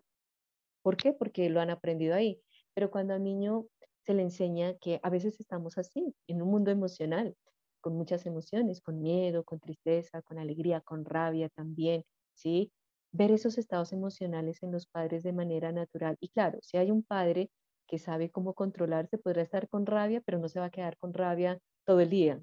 [0.89, 1.13] ¿Por qué?
[1.13, 2.41] Porque lo han aprendido ahí.
[2.73, 3.67] Pero cuando al niño
[4.07, 7.37] se le enseña que a veces estamos así, en un mundo emocional,
[7.83, 12.73] con muchas emociones, con miedo, con tristeza, con alegría, con rabia también, ¿sí?
[13.13, 16.17] Ver esos estados emocionales en los padres de manera natural.
[16.21, 17.51] Y claro, si hay un padre
[17.87, 21.13] que sabe cómo controlarse, podrá estar con rabia, pero no se va a quedar con
[21.13, 22.41] rabia todo el día.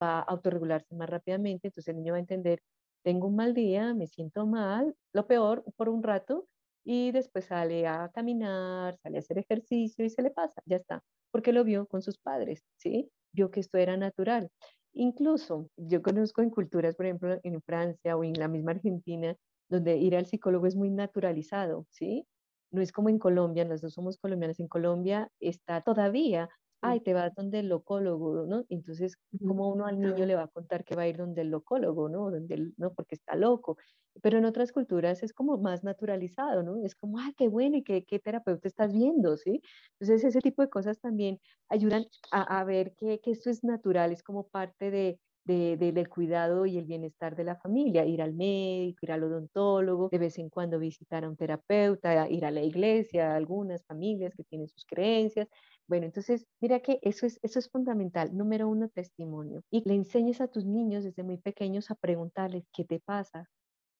[0.00, 2.60] Va a autorregularse más rápidamente, entonces el niño va a entender,
[3.02, 6.46] tengo un mal día, me siento mal, lo peor por un rato,
[6.84, 11.02] y después sale a caminar, sale a hacer ejercicio y se le pasa, ya está,
[11.30, 13.10] porque lo vio con sus padres, ¿sí?
[13.32, 14.50] Vio que esto era natural.
[14.94, 19.36] Incluso yo conozco en culturas, por ejemplo, en Francia o en la misma Argentina,
[19.68, 22.26] donde ir al psicólogo es muy naturalizado, ¿sí?
[22.70, 26.48] No es como en Colombia, dos somos colombianas, en Colombia está todavía
[26.82, 28.64] ay, te vas donde el locólogo, ¿no?
[28.68, 29.16] Entonces,
[29.46, 32.08] ¿cómo uno al niño le va a contar que va a ir donde el locólogo,
[32.08, 32.30] ¿no?
[32.30, 32.92] Donde ¿no?
[32.94, 33.76] Porque está loco.
[34.22, 36.84] Pero en otras culturas es como más naturalizado, ¿no?
[36.84, 39.62] Es como, ay, qué bueno y qué, qué terapeuta estás viendo, ¿sí?
[40.00, 44.12] Entonces, ese tipo de cosas también ayudan a, a ver que, que, esto es natural,
[44.12, 48.34] es como parte de, de, del cuidado y el bienestar de la familia, ir al
[48.34, 52.62] médico, ir al odontólogo, de vez en cuando visitar a un terapeuta, ir a la
[52.62, 55.48] iglesia, algunas familias que tienen sus creencias.
[55.88, 58.36] Bueno, entonces, mira que eso es, eso es fundamental.
[58.36, 59.62] Número uno, testimonio.
[59.70, 63.48] Y le enseñes a tus niños desde muy pequeños a preguntarles, ¿qué te pasa?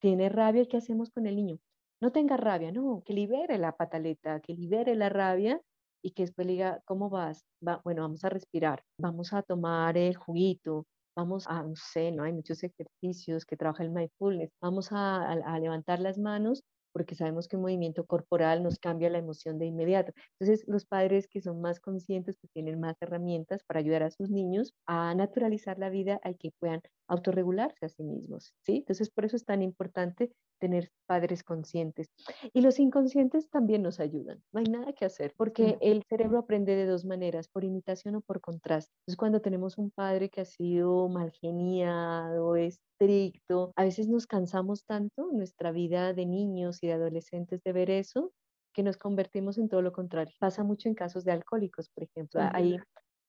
[0.00, 0.66] ¿Tiene rabia?
[0.66, 1.58] ¿Qué hacemos con el niño?
[2.00, 5.60] No tenga rabia, no, que libere la pataleta, que libere la rabia
[6.02, 7.44] y que después le diga, ¿cómo vas?
[7.66, 12.24] Va, bueno, vamos a respirar, vamos a tomar el juguito, vamos a, no sé, ¿no?
[12.24, 17.48] Hay muchos ejercicios que trabaja el mindfulness, vamos a, a, levantar las manos porque sabemos
[17.48, 20.12] que un movimiento corporal nos cambia la emoción de inmediato.
[20.38, 24.30] Entonces, los padres que son más conscientes, pues tienen más herramientas para ayudar a sus
[24.30, 28.76] niños a naturalizar la vida, a que puedan autorregularse a sí mismos, ¿sí?
[28.78, 32.12] Entonces, por eso es tan importante tener padres conscientes.
[32.52, 34.40] Y los inconscientes también nos ayudan.
[34.52, 38.20] No hay nada que hacer porque el cerebro aprende de dos maneras, por imitación o
[38.20, 38.92] por contraste.
[39.00, 44.84] Entonces, cuando tenemos un padre que ha sido mal geniado, estricto, a veces nos cansamos
[44.84, 48.32] tanto en nuestra vida de niños y de adolescentes de ver eso
[48.72, 50.32] que nos convertimos en todo lo contrario.
[50.38, 52.40] Pasa mucho en casos de alcohólicos, por ejemplo.
[52.52, 52.78] Ahí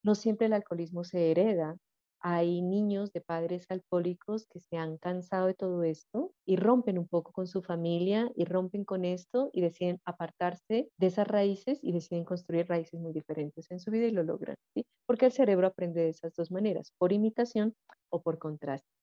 [0.04, 1.78] no siempre el alcoholismo se hereda,
[2.24, 7.08] hay niños de padres alcohólicos que se han cansado de todo esto y rompen un
[7.08, 11.92] poco con su familia y rompen con esto y deciden apartarse de esas raíces y
[11.92, 14.56] deciden construir raíces muy diferentes en su vida y lo logran.
[15.06, 17.76] Porque el cerebro aprende de esas dos maneras, por imitación
[18.10, 19.03] o por contraste.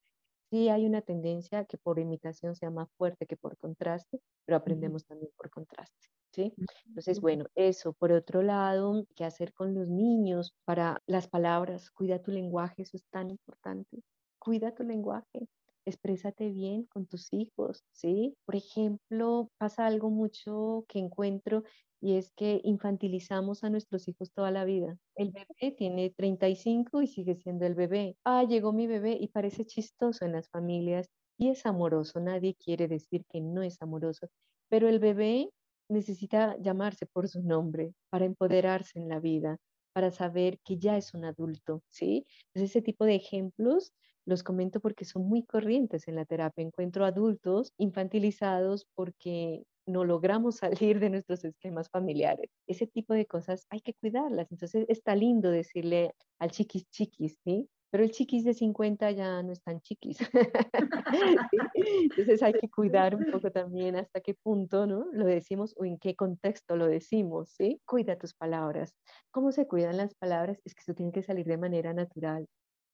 [0.50, 5.04] Sí hay una tendencia que por imitación sea más fuerte que por contraste, pero aprendemos
[5.06, 6.08] también por contraste.
[6.32, 6.54] ¿sí?
[6.88, 7.92] Entonces, bueno, eso.
[7.92, 11.90] Por otro lado, ¿qué hacer con los niños para las palabras?
[11.90, 14.00] Cuida tu lenguaje, eso es tan importante.
[14.38, 15.48] Cuida tu lenguaje,
[15.84, 18.34] exprésate bien con tus hijos, ¿sí?
[18.44, 21.62] Por ejemplo, pasa algo mucho que encuentro
[22.00, 24.96] y es que infantilizamos a nuestros hijos toda la vida.
[25.14, 28.16] El bebé tiene 35 y sigue siendo el bebé.
[28.24, 31.08] Ah, llegó mi bebé y parece chistoso en las familias
[31.38, 32.20] y es amoroso.
[32.20, 34.28] Nadie quiere decir que no es amoroso,
[34.68, 35.50] pero el bebé
[35.88, 39.58] necesita llamarse por su nombre para empoderarse en la vida,
[39.92, 42.24] para saber que ya es un adulto, ¿sí?
[42.54, 43.92] Entonces, ese tipo de ejemplos
[44.26, 46.62] los comento porque son muy corrientes en la terapia.
[46.64, 52.50] Encuentro adultos infantilizados porque no logramos salir de nuestros esquemas familiares.
[52.66, 54.50] Ese tipo de cosas hay que cuidarlas.
[54.50, 57.68] Entonces, está lindo decirle al chiquis chiquis, ¿sí?
[57.90, 60.18] pero el chiquis de 50 ya no es tan chiquis.
[61.74, 65.06] Entonces hay que cuidar un poco también hasta qué punto ¿no?
[65.12, 67.50] lo decimos o en qué contexto lo decimos.
[67.50, 67.80] ¿sí?
[67.84, 68.94] Cuida tus palabras.
[69.32, 70.60] ¿Cómo se cuidan las palabras?
[70.64, 72.46] Es que eso tiene que salir de manera natural.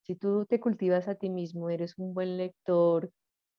[0.02, 3.10] Si tú te cultivas a ti mismo, eres un buen lector,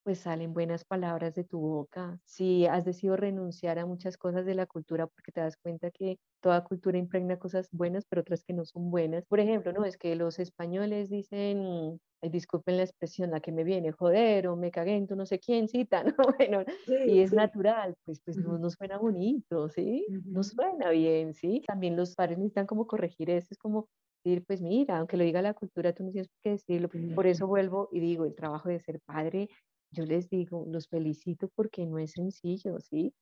[0.08, 2.17] pues salen buenas palabras de tu boca.
[2.24, 6.17] Si has decidido renunciar a muchas cosas de la cultura porque te das cuenta que
[6.41, 9.26] toda cultura impregna cosas buenas, pero otras que no son buenas.
[9.26, 13.91] Por ejemplo, no es que los españoles dicen, disculpen la expresión, la que me viene,
[13.91, 16.15] joder, o me cagué en no sé quién cita, ¿no?
[16.38, 16.63] Bueno,
[17.06, 20.08] y es natural, pues, pues no, no, suena bonito, ¿sí?
[20.32, 21.63] No suena bien, ¿sí?
[21.67, 23.89] También los padres necesitan como corregir eso, es como
[24.24, 26.88] decir, pues mira, aunque lo diga la cultura, tú no tienes que decirlo.
[27.13, 29.50] Por eso vuelvo y digo, el trabajo de ser padre
[29.91, 33.13] yo les digo, los felicito porque no es sencillo, ¿sí?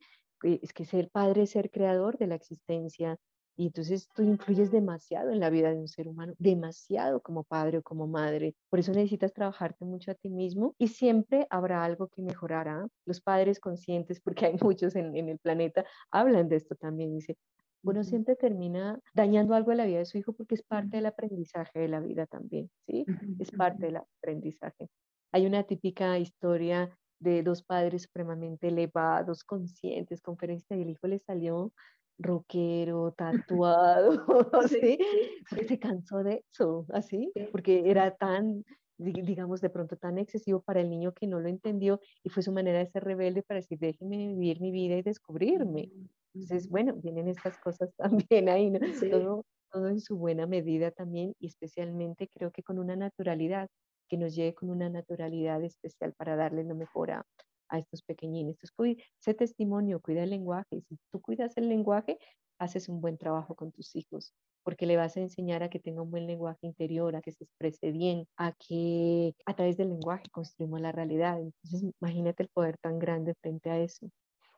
[0.44, 3.18] Eh, es que ser padre es ser creador de la existencia
[3.58, 7.78] y entonces tú influyes demasiado en la vida de un ser humano, demasiado como padre
[7.78, 8.56] o como madre.
[8.70, 12.88] Por eso necesitas trabajarte mucho a ti mismo y siempre habrá algo que mejorará.
[13.06, 17.14] Los padres conscientes, porque hay muchos en, en el planeta, hablan de esto también.
[17.14, 17.38] Dice,
[17.86, 21.06] uno siempre termina dañando algo en la vida de su hijo porque es parte del
[21.06, 23.08] aprendizaje de la vida también, ¿sí?
[23.38, 24.90] Es parte del aprendizaje.
[25.36, 31.20] Hay una típica historia de dos padres supremamente elevados, conscientes, conferencia, y el hijo le
[31.20, 31.74] salió
[32.18, 34.24] rockero, tatuado,
[34.70, 34.98] ¿sí?
[35.50, 38.64] Porque se cansó de eso, así, porque era tan,
[38.98, 42.54] digamos, de pronto tan excesivo para el niño que no lo entendió y fue su
[42.54, 45.92] manera de ser rebelde para decir, déjeme vivir mi vida y descubrirme.
[46.34, 48.80] Entonces, bueno, vienen estas cosas también ahí, ¿no?
[49.12, 53.68] Todo, todo en su buena medida también y especialmente creo que con una naturalidad
[54.08, 57.26] que nos llegue con una naturalidad especial para darle lo mejor a,
[57.72, 58.58] estos pequeñines.
[58.62, 60.82] Entonces, ese testimonio, cuida el lenguaje.
[60.88, 62.18] Si tú cuidas el lenguaje,
[62.58, 64.34] haces un buen trabajo con tus hijos,
[64.64, 67.44] porque le vas a enseñar a que tenga un buen lenguaje interior, a que se
[67.44, 71.40] exprese bien, a que a través del lenguaje construimos la realidad.
[71.42, 74.10] Entonces, imagínate el poder tan grande frente a eso.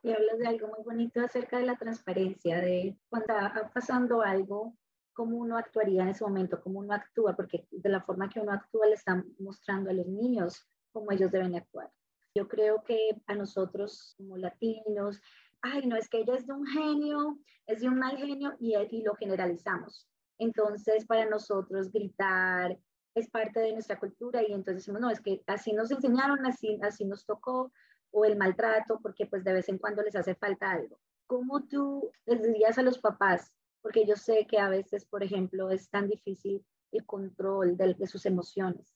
[0.03, 4.75] Y hablas de algo muy bonito acerca de la transparencia, de cuando está pasando algo,
[5.17, 8.51] cómo uno actuaría en ese momento, cómo uno actúa, porque de la forma que uno
[8.51, 11.91] actúa le están mostrando a los niños cómo ellos deben actuar.
[12.35, 15.19] Yo creo que a nosotros como latinos,
[15.63, 18.75] ay, no, es que ella es de un genio, es de un mal genio y,
[18.75, 20.07] y lo generalizamos.
[20.37, 22.77] Entonces, para nosotros gritar,
[23.15, 26.79] es parte de nuestra cultura y entonces decimos, no, es que así nos enseñaron, así,
[26.83, 27.71] así nos tocó,
[28.11, 30.99] o el maltrato, porque pues de vez en cuando les hace falta algo.
[31.25, 33.56] ¿Cómo tú les dirías a los papás?
[33.81, 38.25] Porque yo sé que a veces, por ejemplo, es tan difícil el control de, sus
[38.25, 38.95] emociones,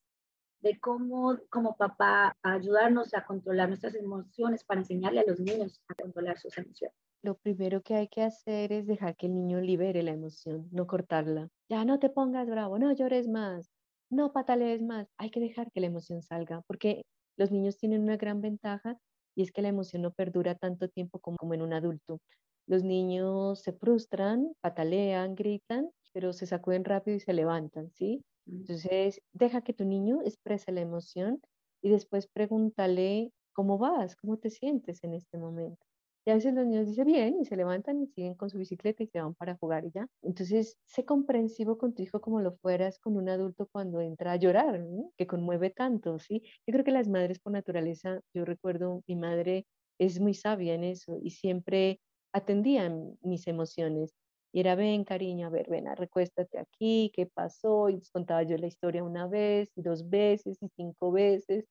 [0.61, 5.95] de cómo como papá ayudarnos a controlar nuestras emociones para enseñarle a los niños a
[5.95, 10.01] controlar sus emociones lo primero que hay que hacer es dejar que el niño libere
[10.03, 11.49] la emoción, no cortarla.
[11.69, 13.69] Ya no te pongas bravo, no llores más,
[14.09, 15.07] no patalees más.
[15.17, 17.05] Hay que dejar que la emoción salga, porque
[17.37, 18.97] los niños tienen una gran ventaja
[19.35, 22.19] y es que la emoción no perdura tanto tiempo como, en un adulto.
[22.67, 28.23] Los niños se frustran, patalean, gritan, pero se sacuden rápido y se levantan, ¿sí?
[28.47, 28.67] Mm.
[28.67, 31.41] Entonces, deja que tu niño exprese la emoción
[31.81, 35.85] y después pregúntale cómo vas, cómo te sientes en este momento.
[36.25, 39.01] Y a veces los niños dicen bien y se levantan y siguen con su bicicleta
[39.03, 40.07] y se van para jugar y ya.
[40.21, 44.35] Entonces, sé comprensivo con tu hijo como lo fueras con un adulto cuando entra a
[44.35, 44.83] llorar,
[45.17, 46.43] que conmueve tanto, ¿sí?
[46.67, 49.65] Yo creo que las madres por naturaleza, yo recuerdo, mi madre
[49.99, 51.99] es muy sabia en eso y siempre
[52.33, 54.13] atendían mis emociones.
[54.53, 57.89] Y era, ven, cariño, a ver, ven, recuéstate aquí, ¿qué pasó?
[57.89, 61.65] Y les contaba yo la historia una vez, y dos veces, y cinco veces.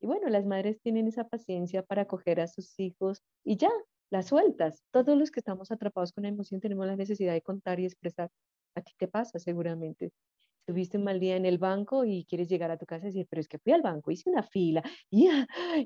[0.00, 3.70] Y bueno, las madres tienen esa paciencia para acoger a sus hijos y ya,
[4.10, 4.82] las sueltas.
[4.92, 8.30] Todos los que estamos atrapados con la emoción tenemos la necesidad de contar y expresar.
[8.74, 10.12] A ti te pasa seguramente.
[10.66, 13.26] Tuviste un mal día en el banco y quieres llegar a tu casa y decir,
[13.30, 15.28] pero es que fui al banco, hice una fila y,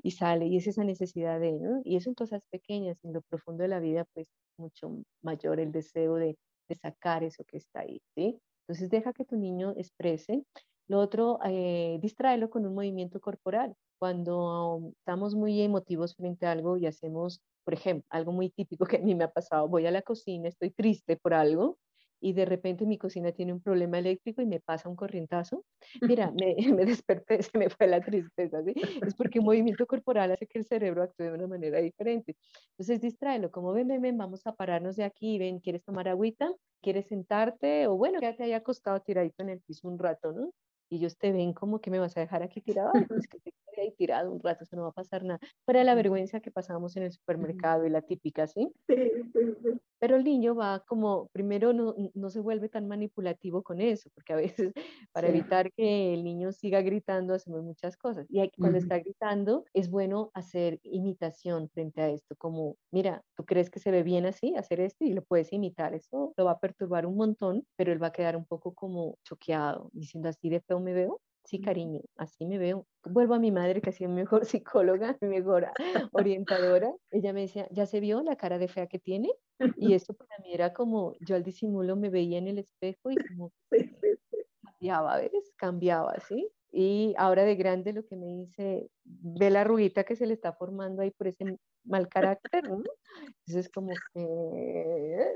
[0.03, 1.81] y sale, y es esa necesidad de, ¿no?
[1.83, 4.27] Y eso en cosas pequeñas, en lo profundo de la vida, pues
[4.57, 8.39] mucho mayor el deseo de, de sacar eso que está ahí, ¿sí?
[8.67, 10.43] Entonces deja que tu niño exprese.
[10.87, 13.75] Lo otro, eh, distráelo con un movimiento corporal.
[13.99, 18.97] Cuando estamos muy emotivos frente a algo y hacemos por ejemplo, algo muy típico que
[18.97, 21.77] a mí me ha pasado, voy a la cocina, estoy triste por algo
[22.21, 25.65] y de repente mi cocina tiene un problema eléctrico y me pasa un corrientazo.
[26.01, 28.73] Mira, me, me desperté, se me fue la tristeza, ¿sí?
[29.05, 32.37] Es porque un movimiento corporal hace que el cerebro actúe de una manera diferente.
[32.77, 36.53] Entonces, distráelo, como ven, ven, ven, vamos a pararnos de aquí, ven, ¿quieres tomar agüita?
[36.81, 37.87] ¿Quieres sentarte?
[37.87, 40.51] O bueno, quédate ahí acostado tiradito en el piso un rato, ¿no?
[40.89, 43.51] Y ellos te ven como que me vas a dejar aquí tirado, pues que te
[43.81, 45.39] ahí tirado un rato, eso no va a pasar nada.
[45.65, 48.71] Fuera la vergüenza que pasamos en el supermercado y la típica, ¿sí?
[50.01, 54.33] Pero el niño va como, primero no, no se vuelve tan manipulativo con eso, porque
[54.33, 54.73] a veces
[55.13, 58.25] para evitar que el niño siga gritando hacemos muchas cosas.
[58.29, 63.69] Y cuando está gritando es bueno hacer imitación frente a esto, como, mira, ¿tú crees
[63.69, 65.05] que se ve bien así, hacer esto?
[65.05, 68.11] Y lo puedes imitar, eso lo va a perturbar un montón, pero él va a
[68.11, 71.21] quedar un poco como choqueado, diciendo así de feo me veo.
[71.43, 72.85] Sí, cariño, así me veo.
[73.03, 75.67] Vuelvo a mi madre, que ha sido mi mejor psicóloga, mi mejor
[76.11, 76.93] orientadora.
[77.11, 79.29] Ella me decía, ¿ya se vio la cara de fea que tiene?
[79.59, 79.59] Y
[79.95, 83.51] esto para mí era como, yo al disimulo me veía en el espejo y como
[84.63, 85.53] cambiaba, ¿ves?
[85.57, 86.49] Cambiaba, ¿sí?
[86.71, 90.53] Y ahora de grande lo que me dice, ve la ruguita que se le está
[90.53, 92.81] formando ahí por ese mal carácter, ¿no?
[93.45, 95.35] Entonces como que,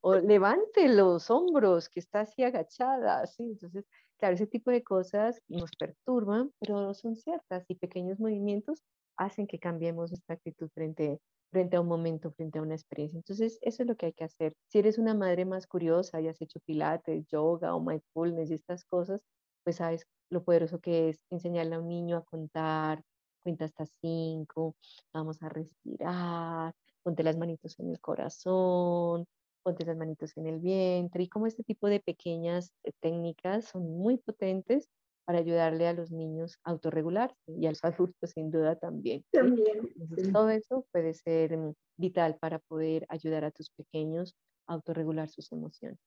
[0.00, 3.44] o levante los hombros, que está así agachada, ¿sí?
[3.44, 3.86] Entonces
[4.18, 8.82] Claro, ese tipo de cosas nos perturban, pero son ciertas y pequeños movimientos
[9.16, 11.20] hacen que cambiemos nuestra actitud frente,
[11.52, 13.16] frente a un momento, frente a una experiencia.
[13.18, 14.54] Entonces, eso es lo que hay que hacer.
[14.68, 18.84] Si eres una madre más curiosa y has hecho pilates, yoga o mindfulness y estas
[18.84, 19.20] cosas,
[19.64, 23.02] pues sabes lo poderoso que es enseñarle a un niño a contar,
[23.42, 24.74] cuenta hasta cinco,
[25.12, 29.26] vamos a respirar, ponte las manitos en el corazón,
[29.62, 33.82] ponte las manitos en el vientre y como este tipo de pequeñas eh, técnicas son
[33.98, 34.88] muy potentes
[35.24, 39.24] para ayudarle a los niños a autorregularse y a los adultos sin duda también.
[39.30, 39.92] También.
[40.32, 44.34] Todo eso puede ser mm, vital para poder ayudar a tus pequeños
[44.66, 45.98] a autorregular sus emociones.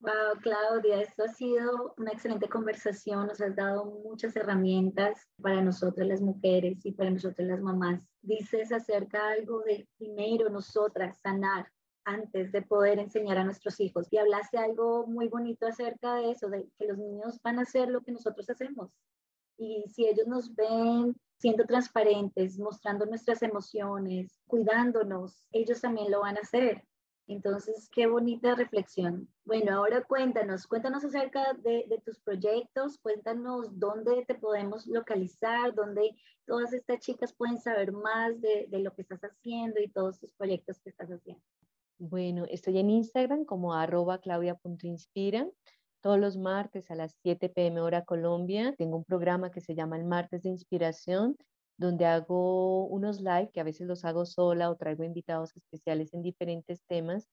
[0.00, 3.26] Wow, Claudia, esto ha sido una excelente conversación.
[3.26, 8.00] Nos has dado muchas herramientas para nosotras las mujeres y para nosotras las mamás.
[8.22, 11.68] Dices acerca algo de primero nosotras sanar,
[12.08, 14.08] antes de poder enseñar a nuestros hijos.
[14.10, 17.88] Y hablaste algo muy bonito acerca de eso, de que los niños van a hacer
[17.90, 18.90] lo que nosotros hacemos.
[19.58, 26.36] Y si ellos nos ven siendo transparentes, mostrando nuestras emociones, cuidándonos, ellos también lo van
[26.36, 26.84] a hacer.
[27.26, 29.28] Entonces, qué bonita reflexión.
[29.44, 36.72] Bueno, ahora cuéntanos, cuéntanos acerca de, tus proyectos, cuéntanos dónde te podemos localizar, dónde todas
[36.72, 40.80] estas chicas pueden saber más de, de lo que estás haciendo y todos tus proyectos
[40.80, 41.42] que estás haciendo.
[42.00, 45.48] Bueno, estoy en Instagram como arroba claudia.inspira.
[46.00, 49.96] Todos los martes a las 7 pm hora Colombia tengo un programa que se llama
[49.96, 51.36] el Martes de Inspiración,
[51.76, 56.22] donde hago unos live que a veces los hago sola o traigo invitados especiales en
[56.22, 57.28] diferentes temas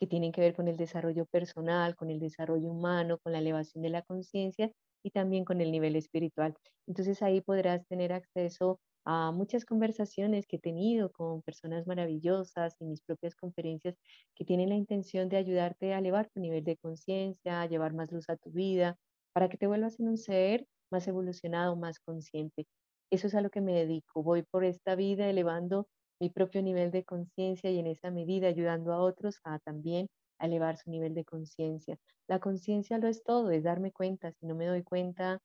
[0.00, 3.82] que tienen que ver con el desarrollo personal, con el desarrollo humano, con la elevación
[3.82, 4.72] de la conciencia
[5.04, 6.56] y también con el nivel espiritual.
[6.88, 12.84] Entonces ahí podrás tener acceso a muchas conversaciones que he tenido con personas maravillosas y
[12.84, 13.96] mis propias conferencias
[14.34, 18.12] que tienen la intención de ayudarte a elevar tu nivel de conciencia, a llevar más
[18.12, 18.96] luz a tu vida,
[19.32, 22.66] para que te vuelvas en un ser más evolucionado, más consciente.
[23.10, 24.22] Eso es a lo que me dedico.
[24.22, 25.88] Voy por esta vida elevando
[26.20, 30.08] mi propio nivel de conciencia y en esa medida ayudando a otros a también
[30.40, 31.98] elevar su nivel de conciencia.
[32.28, 34.32] La conciencia lo es todo, es darme cuenta.
[34.32, 35.40] Si no me doy cuenta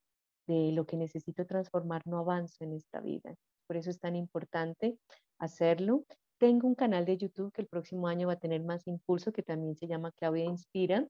[0.48, 3.36] de lo que necesito transformar, no avanzo en esta vida.
[3.68, 4.98] Por eso es tan importante
[5.40, 6.06] hacerlo.
[6.38, 9.44] Tengo un canal de YouTube que el próximo año va a tener más impulso, que
[9.44, 11.08] también se llama Claudia Inspira.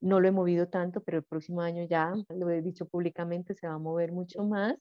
[0.00, 3.66] No lo he movido tanto, pero el próximo año ya, lo he dicho públicamente, se
[3.66, 4.76] va a mover mucho más.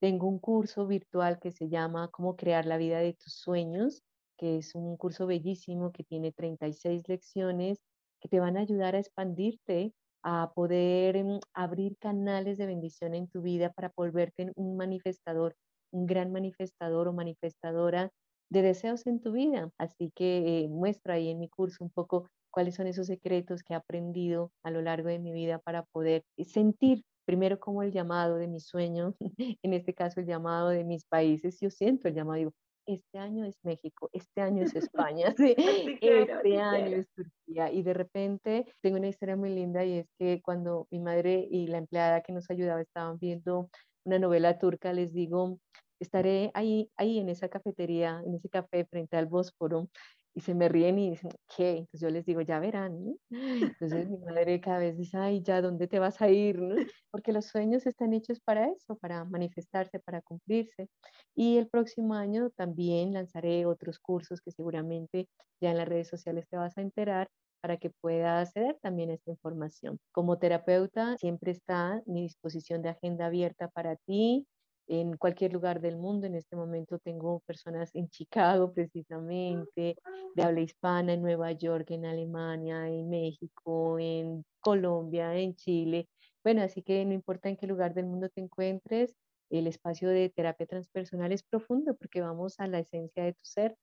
[0.00, 4.02] Tengo un curso virtual que se llama Cómo crear la vida de tus sueños,
[4.38, 7.78] que es un curso bellísimo que tiene 36 lecciones
[8.24, 9.92] que te van a ayudar a expandirte,
[10.24, 15.54] a poder mm, abrir canales de bendición en tu vida para volverte un manifestador
[15.94, 18.10] un gran manifestador o manifestadora
[18.50, 19.70] de deseos en tu vida.
[19.78, 23.74] Así que eh, muestro ahí en mi curso un poco cuáles son esos secretos que
[23.74, 28.36] he aprendido a lo largo de mi vida para poder sentir primero como el llamado
[28.36, 29.14] de mis sueños,
[29.62, 31.58] en este caso el llamado de mis países.
[31.60, 32.52] Yo siento el llamado,
[32.86, 37.72] este año es México, este año es España, este año es Turquía.
[37.72, 41.66] Y de repente tengo una historia muy linda y es que cuando mi madre y
[41.66, 43.70] la empleada que nos ayudaba estaban viendo
[44.04, 45.58] una novela turca, les digo,
[45.98, 49.88] estaré ahí, ahí en esa cafetería, en ese café frente al Bósforo
[50.34, 51.70] y se me ríen y dicen, ¿qué?
[51.78, 53.16] Entonces yo les digo, ya verán.
[53.30, 56.58] Entonces mi madre cada vez dice, ay, ya, ¿dónde te vas a ir?
[57.10, 60.88] Porque los sueños están hechos para eso, para manifestarse, para cumplirse.
[61.34, 65.28] Y el próximo año también lanzaré otros cursos que seguramente
[65.60, 67.28] ya en las redes sociales te vas a enterar
[67.60, 69.98] para que puedas acceder también a esta información.
[70.12, 74.46] Como terapeuta, siempre está mi disposición de agenda abierta para ti,
[74.86, 76.26] en cualquier lugar del mundo.
[76.26, 79.96] En este momento tengo personas en Chicago precisamente,
[80.34, 86.08] de habla hispana, en Nueva York, en Alemania, en México, en Colombia, en Chile.
[86.42, 89.16] Bueno, así que no importa en qué lugar del mundo te encuentres,
[89.50, 93.76] el espacio de terapia transpersonal es profundo porque vamos a la esencia de tu ser.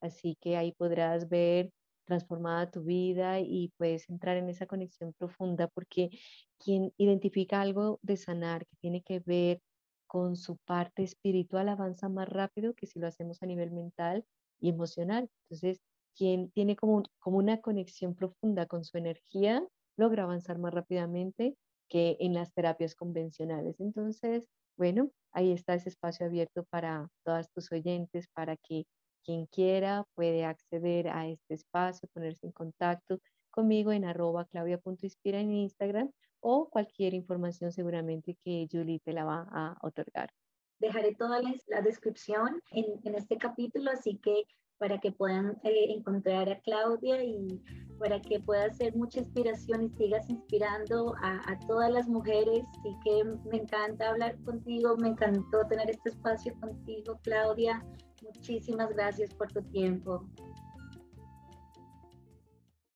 [0.00, 1.70] Así que ahí podrás ver
[2.04, 6.08] transformada tu vida y puedes entrar en esa conexión profunda porque
[6.58, 9.60] quien identifica algo de sanar que tiene que ver
[10.08, 14.24] con su parte espiritual avanza más rápido que si lo hacemos a nivel mental
[14.60, 15.30] y emocional.
[15.44, 15.80] Entonces,
[16.16, 21.56] quien tiene como, como una conexión profunda con su energía, logra avanzar más rápidamente
[21.88, 23.80] que en las terapias convencionales.
[23.80, 24.44] Entonces,
[24.76, 28.84] bueno, ahí está ese espacio abierto para todas tus oyentes, para que
[29.24, 33.18] quien quiera puede acceder a este espacio, ponerse en contacto
[33.50, 36.10] conmigo en arroba claudia.inspira en Instagram
[36.40, 40.30] o cualquier información seguramente que Julie te la va a otorgar.
[40.80, 44.44] Dejaré toda la, descripción en, este capítulo, así que
[44.78, 47.60] para que puedan eh, encontrar a Claudia y
[47.98, 52.64] para que pueda ser mucha inspiración y sigas inspirando a, a, todas las mujeres.
[52.78, 57.84] Así que me encanta hablar contigo, me encantó tener este espacio contigo, Claudia.
[58.22, 60.24] Muchísimas gracias por tu tiempo.